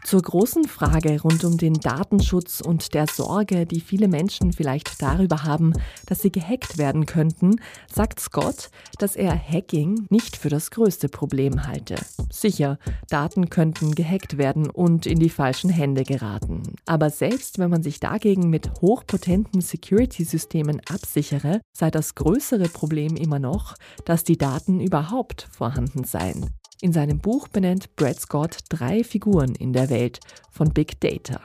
[0.05, 5.45] Zur großen Frage rund um den Datenschutz und der Sorge, die viele Menschen vielleicht darüber
[5.45, 5.73] haben,
[6.05, 7.55] dass sie gehackt werden könnten,
[7.91, 11.95] sagt Scott, dass er Hacking nicht für das größte Problem halte.
[12.29, 12.77] Sicher,
[13.09, 16.61] Daten könnten gehackt werden und in die falschen Hände geraten.
[16.85, 23.39] Aber selbst wenn man sich dagegen mit hochpotenten Security-Systemen absichere, sei das größere Problem immer
[23.39, 23.73] noch,
[24.05, 26.51] dass die Daten überhaupt vorhanden seien.
[26.85, 30.19] In seinem Buch benennt Brad Scott drei Figuren in der Welt
[30.51, 31.41] von Big Data.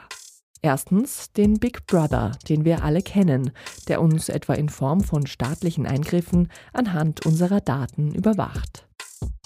[0.61, 3.49] Erstens den Big Brother, den wir alle kennen,
[3.87, 8.87] der uns etwa in Form von staatlichen Eingriffen anhand unserer Daten überwacht.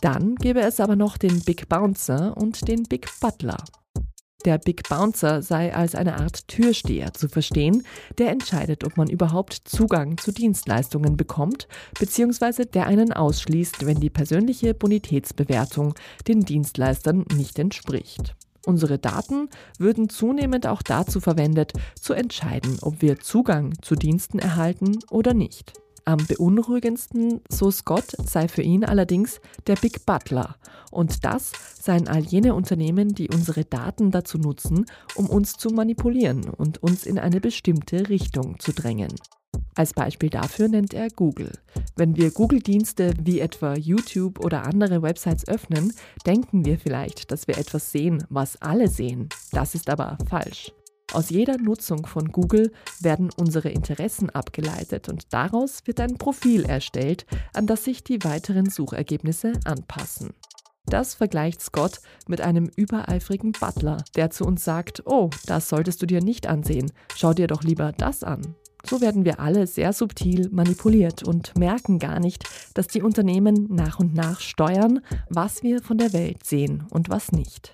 [0.01, 3.63] Dann gäbe es aber noch den Big Bouncer und den Big Butler.
[4.43, 7.83] Der Big Bouncer sei als eine Art Türsteher zu verstehen,
[8.17, 11.67] der entscheidet, ob man überhaupt Zugang zu Dienstleistungen bekommt,
[11.99, 15.95] beziehungsweise der einen ausschließt, wenn die persönliche Bonitätsbewertung
[16.27, 18.35] den Dienstleistern nicht entspricht.
[18.65, 24.99] Unsere Daten würden zunehmend auch dazu verwendet, zu entscheiden, ob wir Zugang zu Diensten erhalten
[25.09, 25.73] oder nicht.
[26.07, 30.55] Am beunruhigendsten, so Scott, sei für ihn allerdings der Big Butler.
[30.91, 36.47] Und das seien all jene Unternehmen, die unsere Daten dazu nutzen, um uns zu manipulieren
[36.47, 39.13] und uns in eine bestimmte Richtung zu drängen.
[39.73, 41.51] Als Beispiel dafür nennt er Google.
[41.95, 45.91] Wenn wir Google-Dienste wie etwa YouTube oder andere Websites öffnen,
[46.25, 49.29] denken wir vielleicht, dass wir etwas sehen, was alle sehen.
[49.51, 50.71] Das ist aber falsch.
[51.15, 57.25] Aus jeder Nutzung von Google werden unsere Interessen abgeleitet und daraus wird ein Profil erstellt,
[57.53, 60.33] an das sich die weiteren Suchergebnisse anpassen.
[60.87, 66.05] Das vergleicht Scott mit einem übereifrigen Butler, der zu uns sagt, oh, das solltest du
[66.05, 68.53] dir nicht ansehen, schau dir doch lieber das an.
[68.83, 73.99] So werden wir alle sehr subtil manipuliert und merken gar nicht, dass die Unternehmen nach
[73.99, 74.99] und nach steuern,
[75.29, 77.73] was wir von der Welt sehen und was nicht.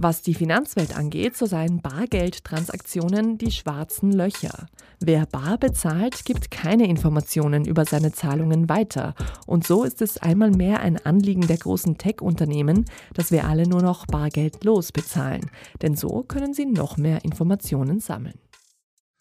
[0.00, 4.68] Was die Finanzwelt angeht, so seien Bargeldtransaktionen die schwarzen Löcher.
[5.00, 9.16] Wer bar bezahlt, gibt keine Informationen über seine Zahlungen weiter.
[9.48, 13.82] Und so ist es einmal mehr ein Anliegen der großen Tech-Unternehmen, dass wir alle nur
[13.82, 15.50] noch bargeldlos bezahlen.
[15.82, 18.38] Denn so können sie noch mehr Informationen sammeln.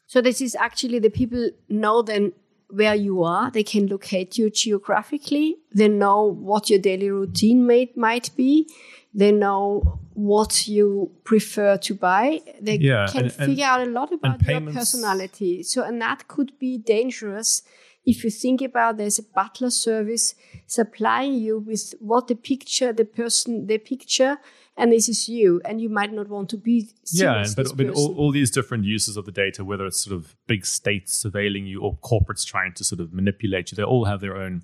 [0.05, 2.33] So this is actually the people know then
[2.69, 3.51] where you are.
[3.51, 5.57] They can locate you geographically.
[5.75, 8.67] They know what your daily routine may, might be.
[9.11, 12.41] They know what you prefer to buy.
[12.59, 15.61] They Yeah, can and- and- figure out a lot about your personality.
[15.61, 17.61] So, and that could be dangerous
[18.03, 20.33] if you think about there's a butler service
[20.65, 24.37] supplying you with what the picture, the person, the picture,
[24.75, 26.89] and this is you, and you might not want to be.
[27.11, 30.15] Yeah, and but, but all, all these different uses of the data, whether it's sort
[30.15, 34.05] of big states surveilling you or corporates trying to sort of manipulate you, they all
[34.05, 34.63] have their own.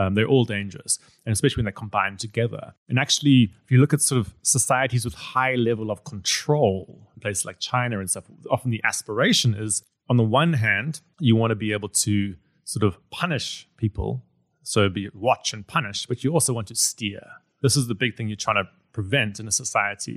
[0.00, 2.72] Um, they're all dangerous, and especially when they're combined together.
[2.88, 7.44] And actually, if you look at sort of societies with high level of control, places
[7.44, 11.54] like China and stuff, often the aspiration is, on the one hand, you want to
[11.54, 12.34] be able to
[12.64, 14.24] sort of punish people,
[14.62, 17.20] so be watch and punish, but you also want to steer.
[17.60, 20.16] This is the big thing you're trying to prevent in a society.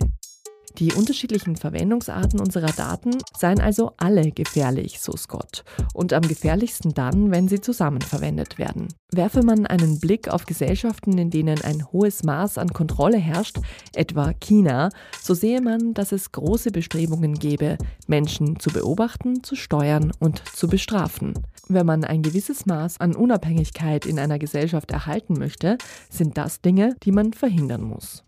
[0.79, 5.63] Die unterschiedlichen Verwendungsarten unserer Daten seien also alle gefährlich, so Scott.
[5.93, 8.87] Und am gefährlichsten dann, wenn sie zusammen verwendet werden.
[9.11, 13.57] Werfe man einen Blick auf Gesellschaften, in denen ein hohes Maß an Kontrolle herrscht,
[13.93, 14.89] etwa China,
[15.21, 20.67] so sehe man, dass es große Bestrebungen gäbe, Menschen zu beobachten, zu steuern und zu
[20.67, 21.33] bestrafen.
[21.67, 25.77] Wenn man ein gewisses Maß an Unabhängigkeit in einer Gesellschaft erhalten möchte,
[26.09, 28.23] sind das Dinge, die man verhindern muss.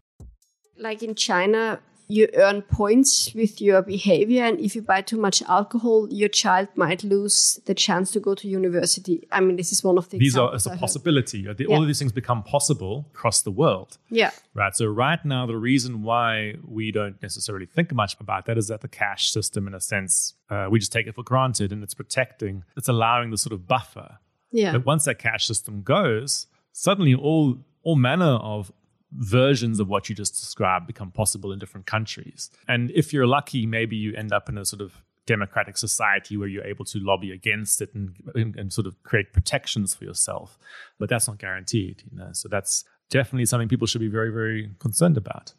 [0.78, 5.42] like in China, you earn points with your behavior, and if you buy too much
[5.44, 9.28] alcohol, your child might lose the chance to go to university.
[9.32, 11.42] I mean, this is one of the these are as a possibility.
[11.44, 11.76] The- Yeah.
[11.76, 14.76] All of these things become possible across the world, Yeah, right?
[14.76, 18.82] So right now, the reason why we don't necessarily think much about that is that
[18.82, 21.94] the cash system, in a sense, uh, we just take it for granted, and it's
[21.96, 24.20] protecting, it's allowing the sort of buffer.
[24.52, 28.72] yeah, But once that cash system goes, suddenly all all manner of
[29.18, 32.50] versions of what you just described become possible in different countries.
[32.68, 36.48] And if you're lucky, maybe you end up in a sort of democratic society where
[36.48, 40.58] you're able to lobby against it and, and, and sort of create protections for yourself.
[41.00, 42.30] But that's not guaranteed, you know.
[42.34, 45.54] So that's definitely something people should be very, very concerned about.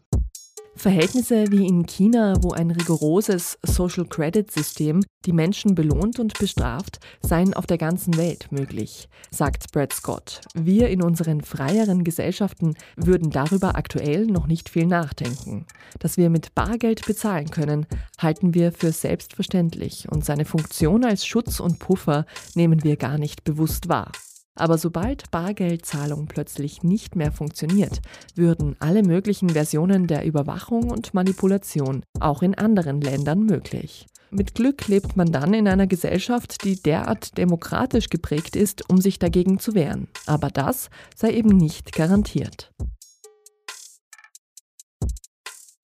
[0.76, 7.00] Verhältnisse wie in China, wo ein rigoroses Social Credit System die Menschen belohnt und bestraft,
[7.22, 10.42] seien auf der ganzen Welt möglich, sagt Brad Scott.
[10.54, 15.66] Wir in unseren freieren Gesellschaften würden darüber aktuell noch nicht viel nachdenken.
[15.98, 17.86] Dass wir mit Bargeld bezahlen können,
[18.18, 23.44] halten wir für selbstverständlich und seine Funktion als Schutz und Puffer nehmen wir gar nicht
[23.44, 24.12] bewusst wahr.
[24.56, 28.00] Aber sobald Bargeldzahlung plötzlich nicht mehr funktioniert,
[28.34, 34.06] würden alle möglichen Versionen der Überwachung und Manipulation auch in anderen Ländern möglich.
[34.30, 39.18] Mit Glück lebt man dann in einer Gesellschaft, die derart demokratisch geprägt ist, um sich
[39.18, 40.08] dagegen zu wehren.
[40.26, 42.72] Aber das sei eben nicht garantiert.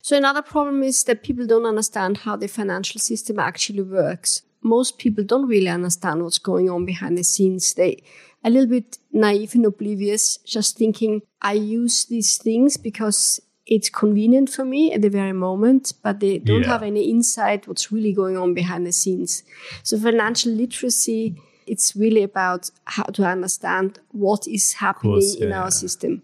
[0.05, 4.43] So another problem is that people don't understand how the financial system actually works.
[4.61, 7.75] Most people don't really understand what's going on behind the scenes.
[7.75, 8.03] They
[8.45, 14.51] a little bit naive and oblivious, just thinking I use these things because it's convenient
[14.51, 16.68] for me at the very moment, but they don't Yeah.
[16.68, 19.45] have any insight what's really going on behind the scenes.
[19.84, 21.36] So financial literacy,
[21.66, 26.22] it's really about how to understand what is happening course, in our system.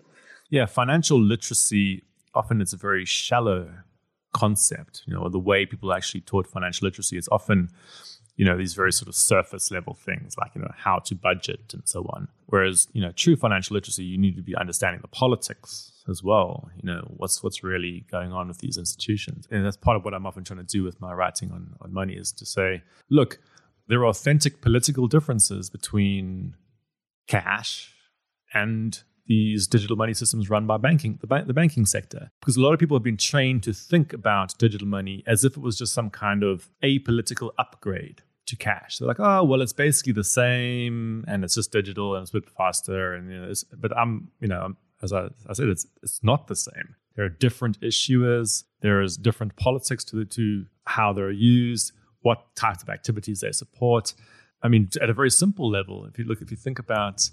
[0.50, 2.02] Yeah, financial literacy
[2.34, 3.70] often it's a very shallow
[4.32, 5.02] concept.
[5.06, 7.68] You know, the way people are actually taught financial literacy is often,
[8.38, 11.74] you know, these very sort of surface level things like you know how to budget
[11.74, 12.28] and so on.
[12.46, 16.70] Whereas you know, true financial literacy, you need to be understanding the politics as well.
[16.76, 20.14] You know, what's what's really going on with these institutions, and that's part of what
[20.14, 23.40] I'm often trying to do with my writing on on money is to say, look,
[23.88, 26.54] there are authentic political differences between
[27.26, 27.92] cash
[28.54, 32.30] and these digital money systems run by banking, the, ba- the banking sector.
[32.40, 35.56] Because a lot of people have been trained to think about digital money as if
[35.56, 38.98] it was just some kind of apolitical upgrade to cash.
[38.98, 42.40] They're like, oh, well, it's basically the same and it's just digital and it's a
[42.40, 43.14] bit faster.
[43.14, 46.56] And, you know, but I'm, you know, as I, I said, it's, it's not the
[46.56, 46.96] same.
[47.14, 48.64] There are different issuers.
[48.80, 51.92] There is different politics to, the, to how they're used,
[52.22, 54.14] what types of activities they support.
[54.62, 57.30] I mean, at a very simple level, if you look, if you think about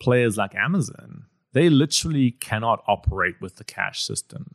[0.00, 4.54] players like Amazon, they literally cannot operate with the cash system.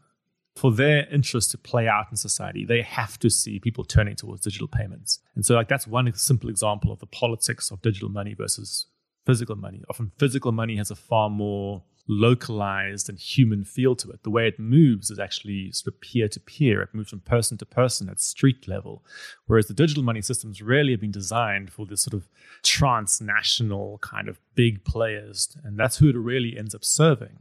[0.57, 4.41] For their interest to play out in society, they have to see people turning towards
[4.41, 5.19] digital payments.
[5.35, 8.87] And so, like, that's one simple example of the politics of digital money versus
[9.23, 9.83] physical money.
[9.87, 14.23] Often, physical money has a far more localized and human feel to it.
[14.23, 16.81] The way it moves is actually sort of peer to peer.
[16.81, 19.05] It moves from person to person at street level.
[19.45, 22.29] Whereas the digital money systems really have been designed for this sort of
[22.63, 25.55] transnational kind of big players.
[25.63, 27.37] And that's who it really ends up serving.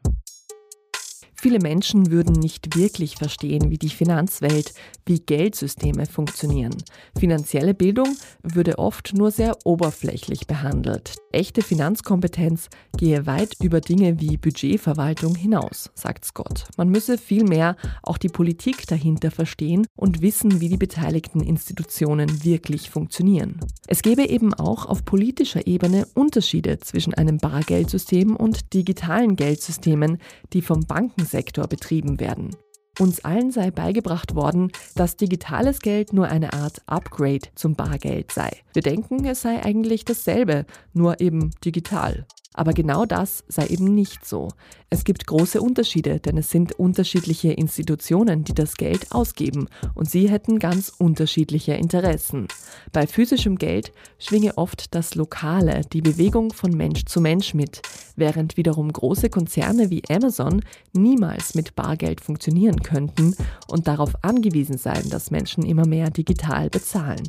[1.46, 4.74] Viele Menschen würden nicht wirklich verstehen, wie die Finanzwelt,
[5.04, 6.74] wie Geldsysteme funktionieren.
[7.16, 11.14] Finanzielle Bildung würde oft nur sehr oberflächlich behandelt.
[11.30, 16.64] Echte Finanzkompetenz gehe weit über Dinge wie Budgetverwaltung hinaus, sagt Scott.
[16.76, 22.90] Man müsse vielmehr auch die Politik dahinter verstehen und wissen, wie die beteiligten Institutionen wirklich
[22.90, 23.60] funktionieren.
[23.86, 30.18] Es gebe eben auch auf politischer Ebene Unterschiede zwischen einem Bargeldsystem und digitalen Geldsystemen,
[30.52, 31.35] die vom Bankensektor
[31.68, 32.50] betrieben werden.
[32.98, 38.50] Uns allen sei beigebracht worden, dass digitales Geld nur eine Art Upgrade zum Bargeld sei.
[38.72, 40.64] Wir denken, es sei eigentlich dasselbe,
[40.94, 42.26] nur eben digital.
[42.56, 44.48] Aber genau das sei eben nicht so.
[44.88, 50.30] Es gibt große Unterschiede, denn es sind unterschiedliche Institutionen, die das Geld ausgeben und sie
[50.30, 52.48] hätten ganz unterschiedliche Interessen.
[52.92, 57.82] Bei physischem Geld schwinge oft das Lokale, die Bewegung von Mensch zu Mensch mit,
[58.14, 60.62] während wiederum große Konzerne wie Amazon
[60.94, 63.34] niemals mit Bargeld funktionieren könnten
[63.66, 67.28] und darauf angewiesen seien, dass Menschen immer mehr digital bezahlen.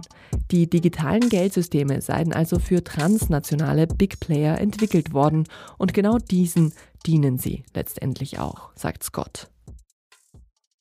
[0.51, 5.16] Die digitalen Geldsysteme seien also für transnationale Big Player entwickelt worden
[5.77, 6.73] und genau diesen
[7.05, 9.47] dienen sie letztendlich auch, sagt Scott.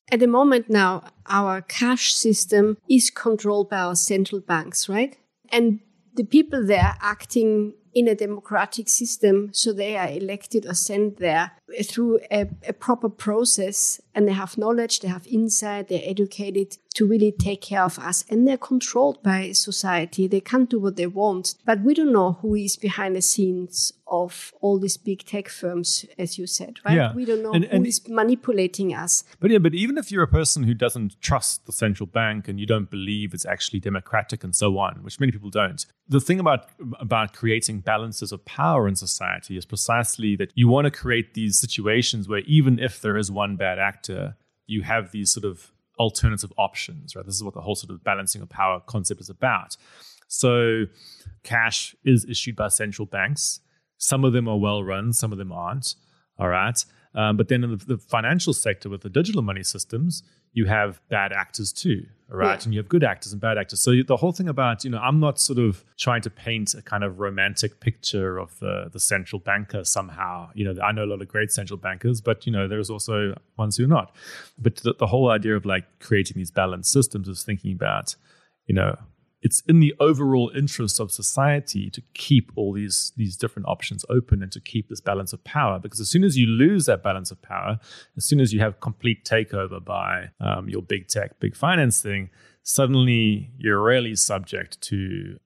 [0.09, 5.17] At the moment now, our cash system is controlled by our central banks, right?
[5.51, 5.79] And
[6.15, 11.51] the people there acting in a democratic system, so they are elected or sent there
[11.83, 17.07] through a, a, proper process and they have knowledge, they have insight, they're educated to
[17.07, 20.27] really take care of us and they're controlled by society.
[20.27, 23.93] They can't do what they want, but we don't know who is behind the scenes
[24.09, 26.95] of all these big tech firms, as you said, right?
[26.95, 27.13] Yeah.
[27.13, 29.23] We don't know and, who and is manipulating us.
[29.39, 32.59] But yeah, but even if you're a person who doesn't trust the central bank and
[32.59, 36.39] you don't believe it's actually democratic and so on, which many people don't, the thing
[36.39, 41.33] about about creating balances of power in society is precisely that you want to create
[41.33, 45.71] these situations where even if there is one bad actor, you have these sort of
[45.99, 47.25] alternative options, right?
[47.25, 49.75] This is what the whole sort of balancing of power concept is about.
[50.27, 50.85] So
[51.43, 53.61] cash is issued by central banks.
[53.97, 55.95] Some of them are well run, some of them aren't.
[56.39, 56.83] All right.
[57.15, 60.21] Um, but then in the, the, financial sector with the digital money systems,
[60.53, 62.59] you have bad actors too, right?
[62.59, 62.63] Yeah.
[62.63, 63.81] And you have good actors and bad actors.
[63.81, 66.81] So the whole thing about, you know, I'm not sort of trying to paint a
[66.81, 70.49] kind of romantic picture of the, the central banker somehow.
[70.53, 73.35] You know, I know a lot of great central bankers, but, you know, there's also
[73.57, 74.15] ones who are not.
[74.59, 78.15] But the, the whole idea of like creating these balanced systems is thinking about,
[78.67, 78.95] you know,
[79.47, 84.43] it's in the overall interest of society to keep all these these different options open
[84.43, 87.31] and to keep this balance of power because as soon as you lose that balance
[87.31, 87.79] of power
[88.17, 92.29] as soon as you have complete takeover by um, your big tech big finance thing
[92.63, 95.37] suddenly you're really subject to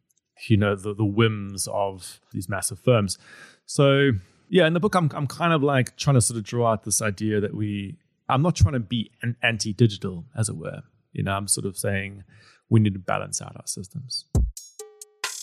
[0.49, 3.19] you know the, the whims of these massive firms.
[3.67, 4.13] So
[4.49, 6.85] yeah in the book I'm, I'm kind of like trying to sort of draw out
[6.85, 7.97] this idea that we
[8.27, 10.81] i'm not trying to be an anti-digital as it were.
[11.13, 12.23] You know i'm sort of saying
[12.71, 14.25] we need to balance out our systems.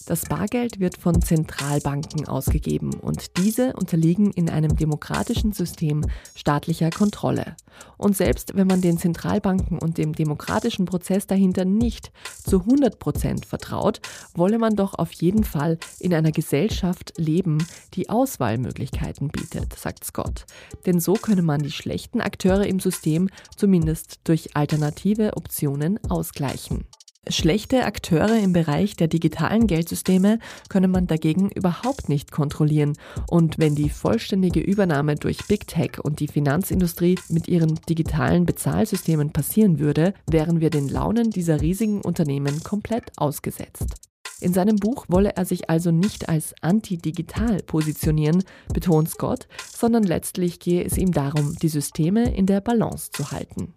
[0.09, 6.03] Das Bargeld wird von Zentralbanken ausgegeben und diese unterliegen in einem demokratischen System
[6.35, 7.57] staatlicher Kontrolle.
[7.99, 12.11] Und selbst wenn man den Zentralbanken und dem demokratischen Prozess dahinter nicht
[12.43, 14.01] zu 100 Prozent vertraut,
[14.35, 17.59] wolle man doch auf jeden Fall in einer Gesellschaft leben,
[17.93, 20.47] die Auswahlmöglichkeiten bietet, sagt Scott.
[20.87, 26.87] Denn so könne man die schlechten Akteure im System zumindest durch alternative Optionen ausgleichen.
[27.27, 30.39] Schlechte Akteure im Bereich der digitalen Geldsysteme
[30.69, 32.97] könne man dagegen überhaupt nicht kontrollieren.
[33.29, 39.33] Und wenn die vollständige Übernahme durch Big Tech und die Finanzindustrie mit ihren digitalen Bezahlsystemen
[39.33, 44.09] passieren würde, wären wir den Launen dieser riesigen Unternehmen komplett ausgesetzt.
[44.41, 50.61] In seinem Buch wolle er sich also nicht als anti-digital positionieren, betont Scott, sondern letztlich
[50.61, 53.75] gehe es ihm darum, die Systeme in der Balance zu halten.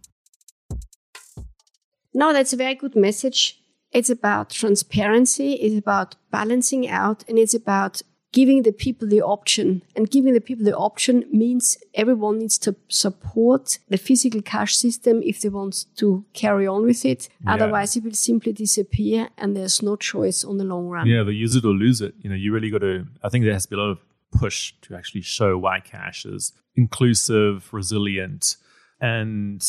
[2.14, 3.59] No, that's a very good message.
[3.91, 8.01] It's about transparency, it's about balancing out, and it's about
[8.32, 9.82] giving the people the option.
[9.95, 15.22] And giving the people the option means everyone needs to support the physical cash system
[15.24, 17.28] if they want to carry on with it.
[17.43, 17.55] Yeah.
[17.55, 21.07] Otherwise, it will simply disappear and there's no choice on the long run.
[21.07, 22.16] Yeah, the use it or lose it.
[22.22, 23.99] You know, you really got to, I think there has to be a lot of
[24.32, 28.55] push to actually show why cash is inclusive, resilient,
[29.01, 29.62] and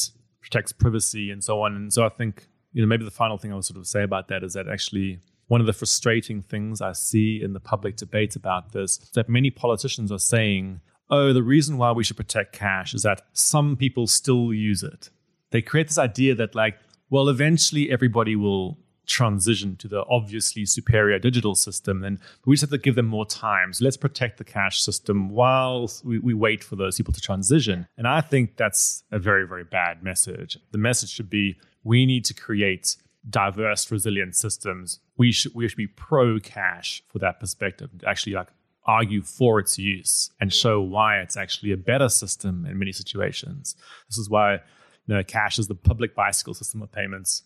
[0.53, 1.75] protects privacy and so on.
[1.75, 4.03] And so I think, you know, maybe the final thing I would sort of say
[4.03, 7.97] about that is that actually one of the frustrating things I see in the public
[7.97, 10.81] debate about this is that many politicians are saying,
[11.11, 15.11] oh, the reason why we should protect cash is that some people still use it.
[15.51, 16.79] They create this idea that, like,
[17.11, 22.71] well, eventually everybody will transition to the obviously superior digital system, then we just have
[22.71, 23.73] to give them more time.
[23.73, 27.87] So let's protect the cash system while we, we wait for those people to transition.
[27.97, 30.59] And I think that's a very, very bad message.
[30.71, 32.97] The message should be we need to create
[33.29, 35.01] diverse, resilient systems.
[35.17, 37.91] We should we should be pro cash for that perspective.
[38.07, 38.49] Actually, like
[38.85, 43.77] argue for its use and show why it's actually a better system in many situations.
[44.09, 47.43] This is why you know cash is the public bicycle system of payments.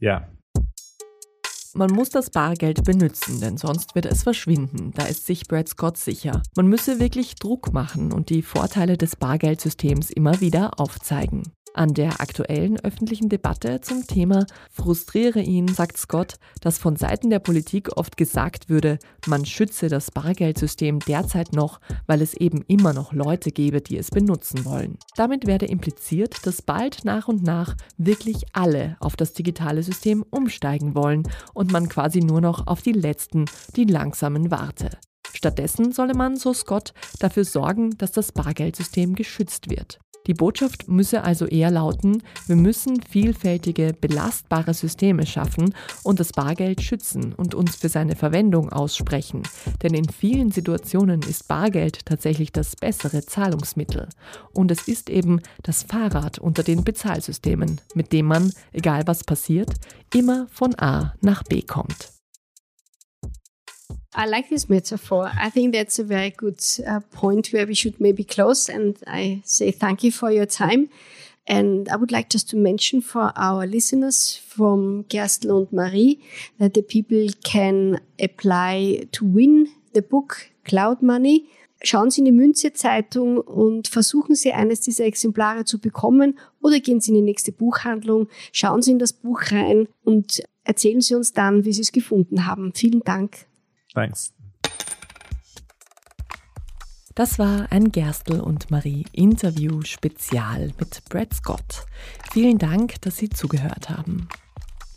[0.00, 0.24] Yeah.
[1.74, 4.92] Man muss das Bargeld benutzen, denn sonst wird es verschwinden.
[4.94, 6.42] Da ist sich Brad Scott sicher.
[6.56, 11.44] Man müsse wirklich Druck machen und die Vorteile des Bargeldsystems immer wieder aufzeigen.
[11.72, 17.38] An der aktuellen öffentlichen Debatte zum Thema frustriere ihn, sagt Scott, dass von Seiten der
[17.38, 23.12] Politik oft gesagt würde, man schütze das Bargeldsystem derzeit noch, weil es eben immer noch
[23.12, 24.98] Leute gebe, die es benutzen wollen.
[25.14, 30.96] Damit werde impliziert, dass bald nach und nach wirklich alle auf das digitale System umsteigen
[30.96, 31.22] wollen
[31.54, 33.44] und man quasi nur noch auf die letzten,
[33.76, 34.90] die langsamen warte.
[35.32, 40.00] Stattdessen solle man, so Scott, dafür sorgen, dass das Bargeldsystem geschützt wird.
[40.30, 45.74] Die Botschaft müsse also eher lauten, wir müssen vielfältige, belastbare Systeme schaffen
[46.04, 49.42] und das Bargeld schützen und uns für seine Verwendung aussprechen.
[49.82, 54.08] Denn in vielen Situationen ist Bargeld tatsächlich das bessere Zahlungsmittel.
[54.52, 59.72] Und es ist eben das Fahrrad unter den Bezahlsystemen, mit dem man, egal was passiert,
[60.14, 62.19] immer von A nach B kommt.
[64.14, 65.30] I like this metaphor.
[65.38, 68.68] I think that's a very good uh, point where we should maybe close.
[68.68, 70.88] And I say thank you for your time.
[71.46, 76.20] And I would like just to mention for our listeners from Gerstl und Marie
[76.58, 81.46] that the people can apply to win the book Cloud Money.
[81.82, 87.00] Schauen Sie in die Münze-Zeitung und versuchen Sie eines dieser Exemplare zu bekommen oder gehen
[87.00, 91.32] Sie in die nächste Buchhandlung, schauen Sie in das Buch rein und erzählen Sie uns
[91.32, 92.74] dann, wie Sie es gefunden haben.
[92.74, 93.46] Vielen Dank.
[93.94, 94.32] Thanks.
[97.14, 101.84] Das war ein Gerstl und Marie Interview Spezial mit Brad Scott.
[102.32, 104.28] Vielen Dank, dass Sie zugehört haben.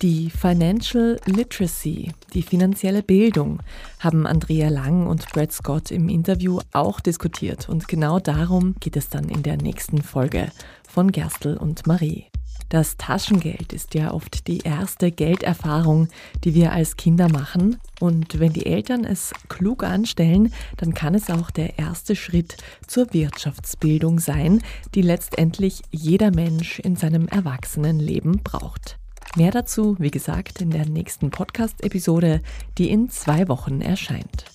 [0.01, 3.61] Die Financial Literacy, die finanzielle Bildung,
[3.99, 9.09] haben Andrea Lang und Brad Scott im Interview auch diskutiert und genau darum geht es
[9.09, 10.51] dann in der nächsten Folge
[10.87, 12.32] von Gerstl und Marie.
[12.69, 16.07] Das Taschengeld ist ja oft die erste Gelderfahrung,
[16.43, 17.77] die wir als Kinder machen.
[17.99, 22.57] Und wenn die Eltern es klug anstellen, dann kann es auch der erste Schritt
[22.87, 24.61] zur Wirtschaftsbildung sein,
[24.95, 28.97] die letztendlich jeder Mensch in seinem Erwachsenenleben braucht.
[29.35, 32.41] Mehr dazu, wie gesagt, in der nächsten Podcast-Episode,
[32.77, 34.45] die in zwei Wochen erscheint.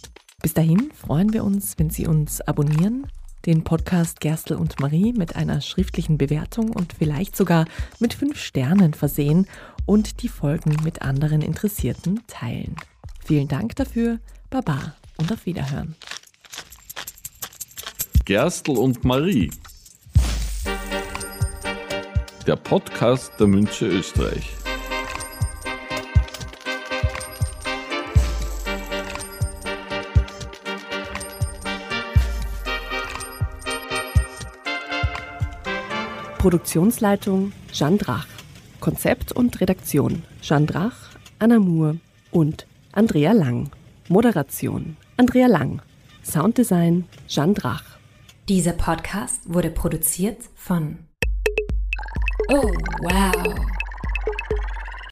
[0.40, 3.08] Bis dahin freuen wir uns, wenn Sie uns abonnieren,
[3.48, 7.64] den Podcast Gerstl und Marie mit einer schriftlichen Bewertung und vielleicht sogar
[7.98, 9.46] mit fünf Sternen versehen
[9.86, 12.76] und die Folgen mit anderen Interessierten teilen.
[13.24, 14.18] Vielen Dank dafür,
[14.50, 15.96] Baba und auf Wiederhören.
[18.26, 19.50] Gerstl und Marie.
[22.46, 24.57] Der Podcast der Münche Österreich.
[36.38, 38.28] Produktionsleitung Jeanne Drach.
[38.78, 41.10] Konzept und Redaktion Jeanne Drach,
[41.40, 41.98] Anna Moore
[42.30, 43.70] und Andrea Lang.
[44.08, 45.82] Moderation Andrea Lang.
[46.22, 47.82] Sounddesign Jeanne Drach.
[48.48, 50.98] Dieser Podcast wurde produziert von
[52.50, 52.70] Oh,
[53.02, 53.77] wow.